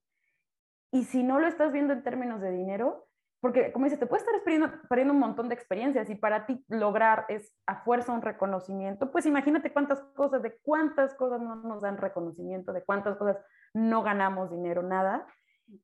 Y 0.92 1.04
si 1.04 1.22
no 1.22 1.40
lo 1.40 1.48
estás 1.48 1.72
viendo 1.72 1.92
en 1.92 2.02
términos 2.02 2.40
de 2.40 2.52
dinero, 2.52 3.08
porque 3.44 3.72
como 3.72 3.84
dices, 3.84 4.00
te 4.00 4.06
puedes 4.06 4.26
estar 4.26 4.42
perdiendo, 4.42 4.72
perdiendo, 4.88 5.12
un 5.12 5.20
montón 5.20 5.50
de 5.50 5.54
experiencias 5.54 6.08
y 6.08 6.14
para 6.14 6.46
ti 6.46 6.64
lograr 6.66 7.26
es 7.28 7.52
a 7.66 7.84
fuerza 7.84 8.10
un 8.10 8.22
reconocimiento, 8.22 9.12
pues 9.12 9.26
imagínate 9.26 9.70
cuántas 9.70 10.00
cosas, 10.14 10.40
de 10.40 10.56
cuántas 10.62 11.14
cosas 11.14 11.42
no 11.42 11.56
nos 11.56 11.82
dan 11.82 11.98
reconocimiento, 11.98 12.72
de 12.72 12.82
cuántas 12.82 13.18
cosas 13.18 13.36
no 13.74 14.02
ganamos 14.02 14.50
dinero, 14.50 14.82
nada. 14.82 15.26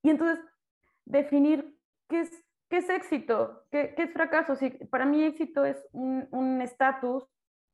Y 0.00 0.08
entonces, 0.08 0.42
definir 1.04 1.76
qué 2.08 2.20
es, 2.20 2.30
qué 2.70 2.78
es 2.78 2.88
éxito, 2.88 3.66
qué, 3.70 3.92
qué 3.94 4.04
es 4.04 4.12
fracaso. 4.14 4.56
Si 4.56 4.70
para 4.70 5.04
mí 5.04 5.22
éxito 5.22 5.66
es 5.66 5.86
un 5.92 6.62
estatus, 6.62 7.26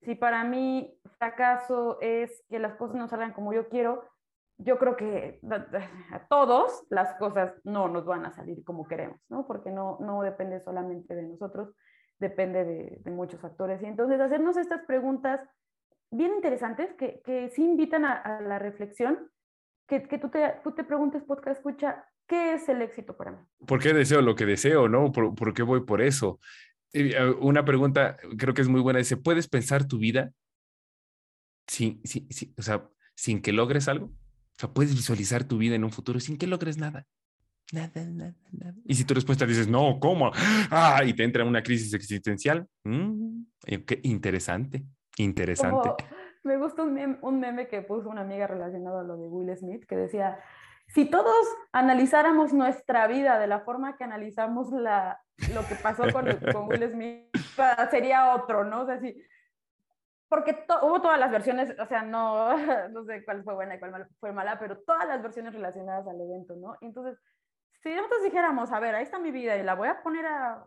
si 0.02 0.16
para 0.16 0.42
mí 0.42 0.98
fracaso 1.20 1.98
es 2.00 2.44
que 2.48 2.58
las 2.58 2.74
cosas 2.74 2.96
no 2.96 3.06
salgan 3.06 3.34
como 3.34 3.52
yo 3.52 3.68
quiero, 3.68 4.02
yo 4.58 4.78
creo 4.78 4.96
que 4.96 5.40
a 6.12 6.26
todos 6.28 6.84
las 6.90 7.14
cosas 7.14 7.54
no 7.64 7.88
nos 7.88 8.04
van 8.04 8.24
a 8.26 8.32
salir 8.32 8.64
como 8.64 8.86
queremos, 8.86 9.20
¿no? 9.28 9.46
Porque 9.46 9.70
no, 9.70 9.98
no 10.00 10.22
depende 10.22 10.60
solamente 10.60 11.14
de 11.14 11.22
nosotros, 11.22 11.74
depende 12.18 12.64
de, 13.04 13.10
muchos 13.10 13.40
factores. 13.40 13.82
Y 13.82 13.86
entonces 13.86 14.20
hacernos 14.20 14.56
estas 14.56 14.82
preguntas 14.86 15.40
bien 16.10 16.32
interesantes 16.34 16.92
que, 16.94 17.20
que 17.24 17.50
sí 17.50 17.64
invitan 17.64 18.04
a, 18.04 18.12
a 18.14 18.40
la 18.40 18.58
reflexión, 18.58 19.30
que, 19.86 20.02
que, 20.02 20.18
tú, 20.18 20.28
te, 20.28 20.54
tú 20.64 20.72
te 20.72 20.84
preguntes, 20.84 21.22
podcast, 21.22 21.58
escucha, 21.58 22.04
¿qué 22.26 22.54
es 22.54 22.68
el 22.68 22.82
éxito 22.82 23.16
para 23.16 23.32
mí? 23.32 23.38
¿Por 23.66 23.80
qué 23.80 23.92
deseo 23.92 24.22
lo 24.22 24.34
que 24.34 24.46
deseo, 24.46 24.88
no? 24.88 25.12
¿Por, 25.12 25.34
por 25.34 25.54
qué 25.54 25.62
voy 25.62 25.84
por 25.84 26.00
eso? 26.00 26.40
Eh, 26.92 27.14
una 27.40 27.64
pregunta 27.64 28.16
creo 28.38 28.54
que 28.54 28.62
es 28.62 28.68
muy 28.68 28.80
buena, 28.80 28.98
dice, 28.98 29.16
¿puedes 29.16 29.48
pensar 29.48 29.86
tu 29.86 29.98
vida 29.98 30.32
sin, 31.66 32.00
sin, 32.04 32.30
sin, 32.32 32.54
o 32.56 32.62
sea, 32.62 32.88
sin 33.14 33.42
que 33.42 33.52
logres 33.52 33.88
algo? 33.88 34.10
O 34.56 34.60
sea, 34.60 34.70
puedes 34.70 34.94
visualizar 34.94 35.44
tu 35.44 35.58
vida 35.58 35.74
en 35.74 35.84
un 35.84 35.92
futuro 35.92 36.18
sin 36.18 36.38
que 36.38 36.46
logres 36.46 36.78
nada. 36.78 37.06
Nada, 37.72 38.04
nada, 38.04 38.34
nada. 38.52 38.74
Y 38.84 38.94
si 38.94 39.04
tu 39.04 39.12
respuesta 39.12 39.44
dices, 39.44 39.68
no, 39.68 39.98
¿cómo? 40.00 40.30
Ah, 40.70 41.02
y 41.04 41.12
te 41.12 41.24
entra 41.24 41.44
una 41.44 41.62
crisis 41.62 41.92
existencial. 41.92 42.66
Mm, 42.84 43.42
eh, 43.66 43.84
qué 43.84 44.00
interesante, 44.04 44.84
interesante. 45.18 45.90
me 46.44 46.56
gusta 46.56 46.84
un 46.84 46.94
meme, 46.94 47.18
un 47.22 47.40
meme 47.40 47.68
que 47.68 47.82
puso 47.82 48.08
una 48.08 48.22
amiga 48.22 48.46
relacionado 48.46 49.00
a 49.00 49.02
lo 49.02 49.16
de 49.16 49.26
Will 49.26 49.56
Smith 49.56 49.84
que 49.84 49.96
decía, 49.96 50.38
si 50.88 51.04
todos 51.04 51.46
analizáramos 51.72 52.52
nuestra 52.52 53.06
vida 53.08 53.38
de 53.38 53.48
la 53.48 53.60
forma 53.60 53.96
que 53.96 54.04
analizamos 54.04 54.70
la, 54.72 55.20
lo 55.52 55.66
que 55.66 55.74
pasó 55.74 56.04
con, 56.12 56.26
con 56.52 56.68
Will 56.68 56.88
Smith, 56.92 57.36
sería 57.90 58.34
otro, 58.34 58.64
¿no? 58.64 58.82
O 58.82 58.86
sea, 58.86 59.00
si, 59.00 59.14
porque 60.28 60.64
hubo 60.82 61.00
todas 61.00 61.18
las 61.18 61.30
versiones, 61.30 61.74
o 61.78 61.86
sea, 61.86 62.02
no, 62.02 62.56
no 62.90 63.04
sé 63.04 63.24
cuál 63.24 63.44
fue 63.44 63.54
buena 63.54 63.76
y 63.76 63.78
cuál 63.78 64.08
fue 64.18 64.32
mala, 64.32 64.58
pero 64.58 64.78
todas 64.78 65.06
las 65.06 65.22
versiones 65.22 65.54
relacionadas 65.54 66.06
al 66.06 66.20
evento, 66.20 66.56
¿no? 66.56 66.76
Entonces, 66.80 67.18
si 67.82 67.94
nosotros 67.94 68.24
dijéramos, 68.24 68.72
a 68.72 68.80
ver, 68.80 68.94
ahí 68.94 69.04
está 69.04 69.18
mi 69.18 69.30
vida 69.30 69.56
y 69.56 69.62
la 69.62 69.74
voy 69.74 69.88
a 69.88 70.02
poner 70.02 70.26
a 70.26 70.66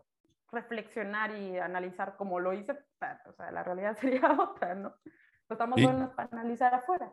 reflexionar 0.52 1.36
y 1.36 1.58
analizar 1.58 2.16
como 2.16 2.40
lo 2.40 2.52
hice, 2.52 2.72
o 2.72 3.32
sea, 3.34 3.50
la 3.50 3.62
realidad 3.62 3.96
sería 4.00 4.32
otra, 4.32 4.74
¿no? 4.74 4.94
Pues 5.46 5.58
estamos 5.58 5.82
buenos 5.82 6.10
para 6.14 6.28
analizar 6.32 6.74
afuera. 6.74 7.12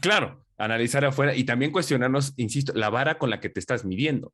Claro, 0.00 0.44
analizar 0.58 1.04
afuera 1.04 1.34
y 1.34 1.44
también 1.44 1.72
cuestionarnos, 1.72 2.32
insisto, 2.38 2.72
la 2.74 2.90
vara 2.90 3.18
con 3.18 3.30
la 3.30 3.40
que 3.40 3.48
te 3.48 3.60
estás 3.60 3.84
midiendo 3.84 4.32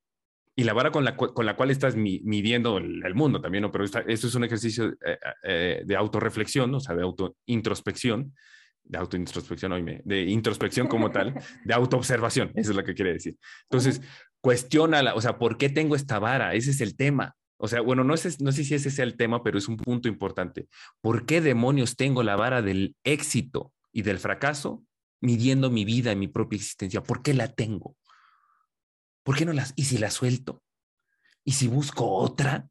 y 0.54 0.64
la 0.64 0.74
vara 0.74 0.90
con 0.90 1.04
la, 1.04 1.16
con 1.16 1.46
la 1.46 1.56
cual 1.56 1.70
estás 1.70 1.96
midiendo 1.96 2.76
el, 2.78 3.14
mundo 3.14 3.40
también, 3.40 3.62
¿no? 3.62 3.72
Pero 3.72 3.84
esto 3.84 4.02
es 4.06 4.34
un 4.34 4.44
ejercicio 4.44 4.92
eh, 5.04 5.18
eh, 5.42 5.82
de 5.84 5.96
autorreflexión, 5.96 6.74
o 6.74 6.80
sea, 6.80 6.94
de 6.94 7.02
autointrospección, 7.02 8.34
de 8.84 8.98
autointrospección, 8.98 9.72
oíme, 9.72 10.02
de 10.04 10.22
introspección 10.22 10.88
como 10.88 11.10
tal, 11.10 11.34
de 11.64 11.74
autoobservación, 11.74 12.52
eso 12.54 12.70
es 12.70 12.76
lo 12.76 12.84
que 12.84 12.94
quiere 12.94 13.14
decir. 13.14 13.36
Entonces, 13.70 14.02
cuestiona, 14.40 15.14
o 15.14 15.20
sea, 15.20 15.38
¿por 15.38 15.56
qué 15.56 15.70
tengo 15.70 15.96
esta 15.96 16.18
vara? 16.18 16.54
Ese 16.54 16.72
es 16.72 16.80
el 16.80 16.96
tema. 16.96 17.34
O 17.56 17.68
sea, 17.68 17.80
bueno, 17.80 18.04
no, 18.04 18.16
sé, 18.16 18.34
no 18.40 18.52
sé 18.52 18.64
si 18.64 18.74
ese 18.74 18.88
es 18.88 18.98
el 18.98 19.16
tema, 19.16 19.42
pero 19.42 19.56
es 19.56 19.68
un 19.68 19.76
punto 19.76 20.08
importante. 20.08 20.66
¿Por 21.00 21.24
qué 21.24 21.40
demonios 21.40 21.96
tengo 21.96 22.22
la 22.24 22.36
vara 22.36 22.60
del 22.60 22.96
éxito 23.04 23.72
y 23.92 24.02
del 24.02 24.18
fracaso 24.18 24.82
midiendo 25.20 25.70
mi 25.70 25.84
vida 25.84 26.12
y 26.12 26.16
mi 26.16 26.26
propia 26.26 26.56
existencia? 26.56 27.02
¿Por 27.04 27.22
qué 27.22 27.34
la 27.34 27.48
tengo? 27.48 27.96
¿Por 29.22 29.36
qué 29.36 29.44
no 29.44 29.52
las? 29.52 29.72
¿Y 29.76 29.84
si 29.84 29.98
la 29.98 30.10
suelto? 30.10 30.62
¿Y 31.44 31.52
si 31.52 31.68
busco 31.68 32.08
otra? 32.08 32.68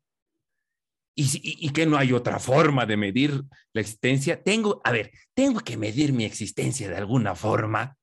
¿Y, 1.15 1.25
si, 1.25 1.41
y, 1.43 1.69
que 1.71 1.85
no 1.85 1.97
hay 1.97 2.13
otra 2.13 2.39
forma 2.39 2.85
de 2.85 2.97
medir 2.97 3.43
la 3.73 3.81
existencia? 3.81 4.41
Tengo, 4.41 4.81
a 4.83 4.91
ver, 4.91 5.11
tengo 5.33 5.59
que 5.59 5.77
medir 5.77 6.13
mi 6.13 6.23
existencia 6.23 6.89
de 6.89 6.95
alguna 6.95 7.35
forma. 7.35 7.97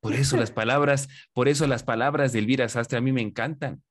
Por 0.00 0.14
eso 0.14 0.36
las 0.36 0.50
palabras, 0.52 1.08
por 1.32 1.48
eso 1.48 1.66
las 1.66 1.82
palabras 1.82 2.32
de 2.32 2.40
Elvira 2.40 2.68
Sastre 2.68 2.98
a 2.98 3.02
mí 3.02 3.12
me 3.12 3.22
encantan. 3.22 3.82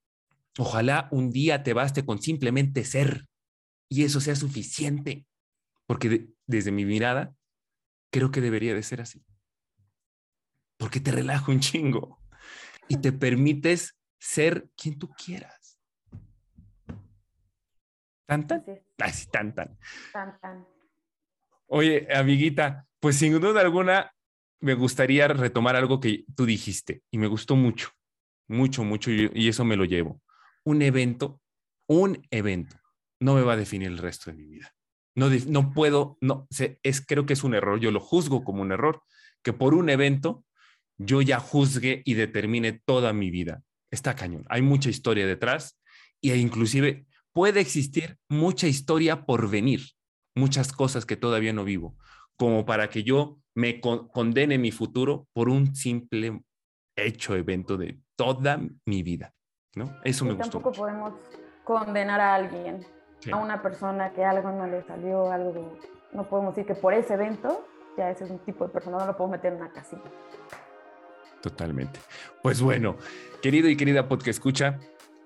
Ojalá 0.58 1.08
un 1.12 1.32
día 1.32 1.64
te 1.64 1.74
baste 1.74 2.06
con 2.06 2.22
simplemente 2.22 2.86
ser 2.86 3.26
y 3.90 4.04
eso 4.04 4.22
sea 4.22 4.36
suficiente, 4.36 5.26
porque 5.86 6.28
desde 6.46 6.72
mi 6.72 6.86
mirada 6.86 7.36
creo 8.12 8.32
que 8.32 8.42
debería 8.42 8.74
de 8.74 8.84
ser 8.84 9.02
así. 9.02 9.24
Porque 10.78 11.00
te 11.00 11.12
relajo 11.12 11.52
un 11.52 11.60
chingo 11.60 12.25
y 12.88 12.98
te 12.98 13.12
permites 13.12 13.98
ser 14.20 14.70
quien 14.76 14.98
tú 14.98 15.10
quieras. 15.10 15.80
¿Tan, 18.26 18.48
tan? 18.48 18.64
Así, 18.98 19.28
tan, 19.28 19.54
tan. 19.54 19.78
Tan, 20.12 20.40
tan. 20.40 20.68
Oye, 21.68 22.08
amiguita, 22.14 22.88
pues 23.00 23.18
sin 23.18 23.40
duda 23.40 23.62
alguna 23.62 24.12
me 24.60 24.74
gustaría 24.74 25.28
retomar 25.28 25.76
algo 25.76 26.00
que 26.00 26.26
tú 26.36 26.46
dijiste 26.46 27.04
y 27.12 27.18
me 27.18 27.28
gustó 27.28 27.56
mucho, 27.56 27.90
mucho, 28.48 28.84
mucho 28.84 29.12
y, 29.12 29.48
eso 29.48 29.66
me 29.66 29.76
lo 29.76 29.86
llevo. 29.86 30.22
Un 30.64 30.82
evento, 30.82 31.40
un 31.88 32.26
evento 32.32 32.78
no 33.20 33.36
me 33.36 33.42
va 33.42 33.54
a 33.54 33.58
definir 33.58 33.90
el 33.90 33.98
resto 33.98 34.32
de 34.32 34.38
mi 34.38 34.46
vida. 34.46 34.74
No, 35.16 35.30
no 35.30 35.72
puedo, 35.72 36.18
no, 36.20 36.48
es, 36.84 37.06
creo 37.06 37.26
que 37.26 37.34
es 37.34 37.44
un 37.44 37.54
error, 37.54 37.80
yo 37.80 37.92
lo 37.92 38.00
juzgo 38.00 38.44
como 38.44 38.62
un 38.62 38.72
error, 38.72 39.04
que 39.44 39.54
por 39.54 39.74
un 39.74 39.90
evento 39.90 40.44
yo 40.98 41.22
ya 41.22 41.40
juzgue 41.40 42.02
y 42.06 42.14
determine 42.14 42.82
toda 42.86 43.14
mi 43.14 43.32
vida. 43.32 43.62
Está 43.92 44.16
cañón. 44.16 44.46
Hay 44.50 44.62
mucha 44.62 44.90
historia 44.90 45.28
detrás 45.28 45.80
e 46.22 46.36
inclusive 46.38 47.06
puede 47.34 47.60
existir 47.60 48.18
mucha 48.30 48.68
historia 48.68 49.26
por 49.26 49.50
venir, 49.50 49.82
muchas 50.36 50.72
cosas 50.72 51.06
que 51.06 51.18
todavía 51.18 51.54
no 51.54 51.64
vivo, 51.64 51.98
como 52.38 52.66
para 52.66 52.90
que 52.90 53.04
yo 53.04 53.40
me 53.54 53.80
condene 53.80 54.58
mi 54.58 54.72
futuro 54.72 55.28
por 55.34 55.50
un 55.50 55.76
simple 55.76 56.42
hecho, 56.96 57.36
evento 57.36 57.78
de 57.78 58.00
toda 58.16 58.60
mi 58.86 59.04
vida. 59.04 59.34
¿no? 59.76 59.98
Eso 60.04 60.26
me 60.26 60.32
y 60.32 60.36
gustó. 60.36 60.60
Tampoco 60.60 60.76
podemos 60.76 61.14
condenar 61.64 62.22
a 62.22 62.36
alguien, 62.36 62.86
a 63.32 63.38
una 63.38 63.62
persona 63.62 64.14
que 64.14 64.24
algo 64.24 64.52
no 64.52 64.68
le 64.68 64.84
salió, 64.84 65.32
algo, 65.32 65.78
no 66.14 66.28
podemos 66.30 66.56
decir 66.56 66.68
que 66.68 66.80
por 66.80 66.94
ese 66.94 67.16
evento, 67.16 67.66
ya 67.98 68.10
ese 68.10 68.26
es 68.26 68.30
un 68.30 68.40
tipo 68.40 68.66
de 68.66 68.74
persona, 68.74 68.98
no 68.98 69.06
lo 69.06 69.18
podemos 69.18 69.38
meter 69.38 69.54
en 69.54 69.62
una 69.62 69.72
casilla. 69.72 70.04
Totalmente. 71.46 72.00
Pues 72.42 72.60
bueno, 72.60 72.98
querido 73.40 73.70
y 73.70 73.78
querida 73.78 74.08
podcast 74.08 74.30
escucha, 74.30 74.80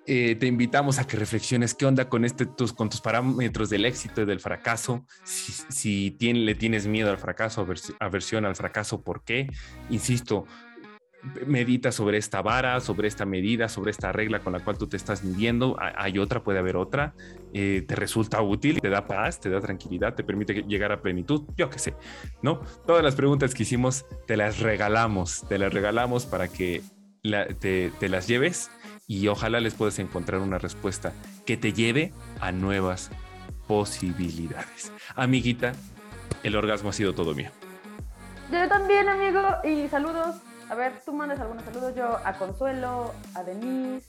eh, 0.06 0.36
te 0.36 0.48
invitamos 0.48 1.00
a 1.00 1.08
que 1.08 1.16
reflexiones 1.16 1.74
qué 1.74 1.86
onda 1.86 2.10
con, 2.10 2.26
este, 2.26 2.46
tus, 2.46 2.74
con 2.74 2.90
tus 2.90 3.00
parámetros 3.00 3.70
del 3.70 3.86
éxito 3.86 4.24
y 4.24 4.26
del 4.26 4.42
fracaso. 4.42 5.06
Si, 5.24 5.54
si 5.70 6.18
le 6.20 6.56
tienes 6.56 6.88
miedo 6.88 7.10
al 7.10 7.20
fracaso, 7.20 7.66
aversión 8.02 8.44
al 8.44 8.58
fracaso, 8.58 9.02
¿por 9.02 9.24
qué? 9.24 9.50
Insisto, 9.90 10.46
medita 11.46 11.92
sobre 11.92 12.18
esta 12.18 12.42
vara, 12.42 12.80
sobre 12.80 13.08
esta 13.08 13.26
medida, 13.26 13.70
sobre 13.70 13.92
esta 13.92 14.12
regla 14.12 14.40
con 14.40 14.54
la 14.54 14.60
cual 14.60 14.78
tú 14.78 14.88
te 14.88 14.98
estás 14.98 15.24
midiendo. 15.24 15.78
Hay 15.80 16.18
otra, 16.18 16.44
puede 16.44 16.60
haber 16.60 16.78
otra. 16.78 17.14
Eh, 17.54 17.84
te 17.88 17.96
resulta 17.96 18.42
útil, 18.42 18.80
te 18.82 18.90
da 18.90 19.06
paz, 19.06 19.40
te 19.40 19.50
da 19.50 19.60
tranquilidad, 19.60 20.16
te 20.16 20.24
permite 20.24 20.64
llegar 20.64 20.92
a 20.92 21.02
plenitud. 21.02 21.44
Yo 21.58 21.70
qué 21.70 21.80
sé, 21.80 21.94
¿no? 22.42 22.62
Todas 22.86 23.04
las 23.04 23.16
preguntas 23.16 23.54
que 23.54 23.64
hicimos 23.64 24.06
te 24.28 24.38
las 24.38 24.60
regalamos, 24.60 25.46
te 25.48 25.58
las 25.58 25.74
regalamos 25.74 26.26
para 26.26 26.48
que 26.48 26.82
te, 27.60 27.92
te 28.00 28.10
las 28.10 28.28
lleves 28.28 28.72
y 29.08 29.28
ojalá 29.28 29.60
les 29.60 29.74
puedas 29.74 30.00
encontrar 30.00 30.40
una 30.40 30.58
respuesta 30.58 31.14
que 31.46 31.58
te 31.58 31.74
lleve 31.74 32.14
a 32.40 32.52
nuevas 32.52 33.12
posibilidades. 33.68 34.94
Amiguita, 35.16 35.74
el 36.44 36.56
orgasmo 36.56 36.90
ha 36.90 36.94
sido 36.94 37.14
todo 37.14 37.36
mío. 37.36 37.52
Yo 38.52 38.68
también, 38.68 39.08
amigo, 39.08 39.42
y 39.64 39.88
saludos 39.90 40.38
a 40.70 40.76
ver, 40.76 41.02
tú 41.04 41.14
mandas 41.14 41.40
algunos 41.40 41.64
saludos, 41.64 41.96
yo 41.96 42.18
a 42.24 42.34
Consuelo, 42.34 43.12
a 43.34 43.44
Denise, 43.44 44.06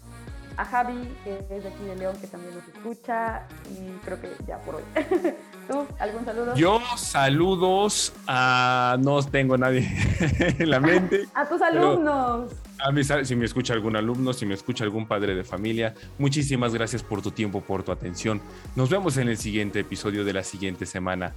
a 0.56 0.64
Javi, 0.66 1.08
que 1.24 1.38
es 1.38 1.62
de 1.62 1.68
aquí 1.68 1.84
de 1.84 1.96
León, 1.96 2.16
que 2.20 2.26
también 2.26 2.54
nos 2.54 2.68
escucha, 2.68 3.46
y 3.70 3.92
creo 4.04 4.20
que 4.20 4.30
ya 4.46 4.58
por 4.58 4.74
hoy. 4.76 4.82
¿Tú 5.68 5.86
algún 5.98 6.24
saludo? 6.26 6.54
Yo 6.56 6.80
saludos 6.96 8.12
a... 8.26 8.98
No 9.00 9.22
tengo 9.22 9.56
nadie 9.56 9.88
en 10.58 10.68
la 10.70 10.80
mente. 10.80 11.26
a 11.34 11.48
tus 11.48 11.62
alumnos. 11.62 12.52
A 12.84 12.92
mí, 12.92 13.02
si 13.04 13.36
me 13.36 13.46
escucha 13.46 13.72
algún 13.72 13.96
alumno, 13.96 14.32
si 14.34 14.44
me 14.44 14.54
escucha 14.54 14.84
algún 14.84 15.06
padre 15.06 15.34
de 15.34 15.44
familia, 15.44 15.94
muchísimas 16.18 16.74
gracias 16.74 17.02
por 17.02 17.22
tu 17.22 17.30
tiempo, 17.30 17.62
por 17.62 17.82
tu 17.82 17.92
atención. 17.92 18.42
Nos 18.76 18.90
vemos 18.90 19.16
en 19.16 19.28
el 19.28 19.38
siguiente 19.38 19.80
episodio 19.80 20.24
de 20.24 20.32
la 20.34 20.42
siguiente 20.42 20.84
semana. 20.84 21.32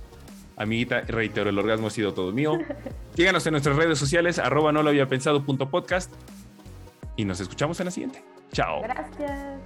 Amiguita, 0.56 1.02
reitero, 1.02 1.50
el 1.50 1.58
orgasmo 1.58 1.88
ha 1.88 1.90
sido 1.90 2.14
todo 2.14 2.32
mío. 2.32 2.58
Síganos 3.16 3.46
en 3.46 3.52
nuestras 3.52 3.76
redes 3.76 3.98
sociales, 3.98 4.40
arroba 4.40 4.72
no 4.72 4.84
lo 4.84 4.90
había 4.90 5.08
pensado 5.08 5.44
punto 5.44 5.70
podcast. 5.70 6.12
Y 7.16 7.26
nos 7.26 7.40
escuchamos 7.40 7.80
en 7.80 7.86
la 7.86 7.92
siguiente. 7.92 8.24
Chao. 8.52 8.82
Gracias. 8.82 9.60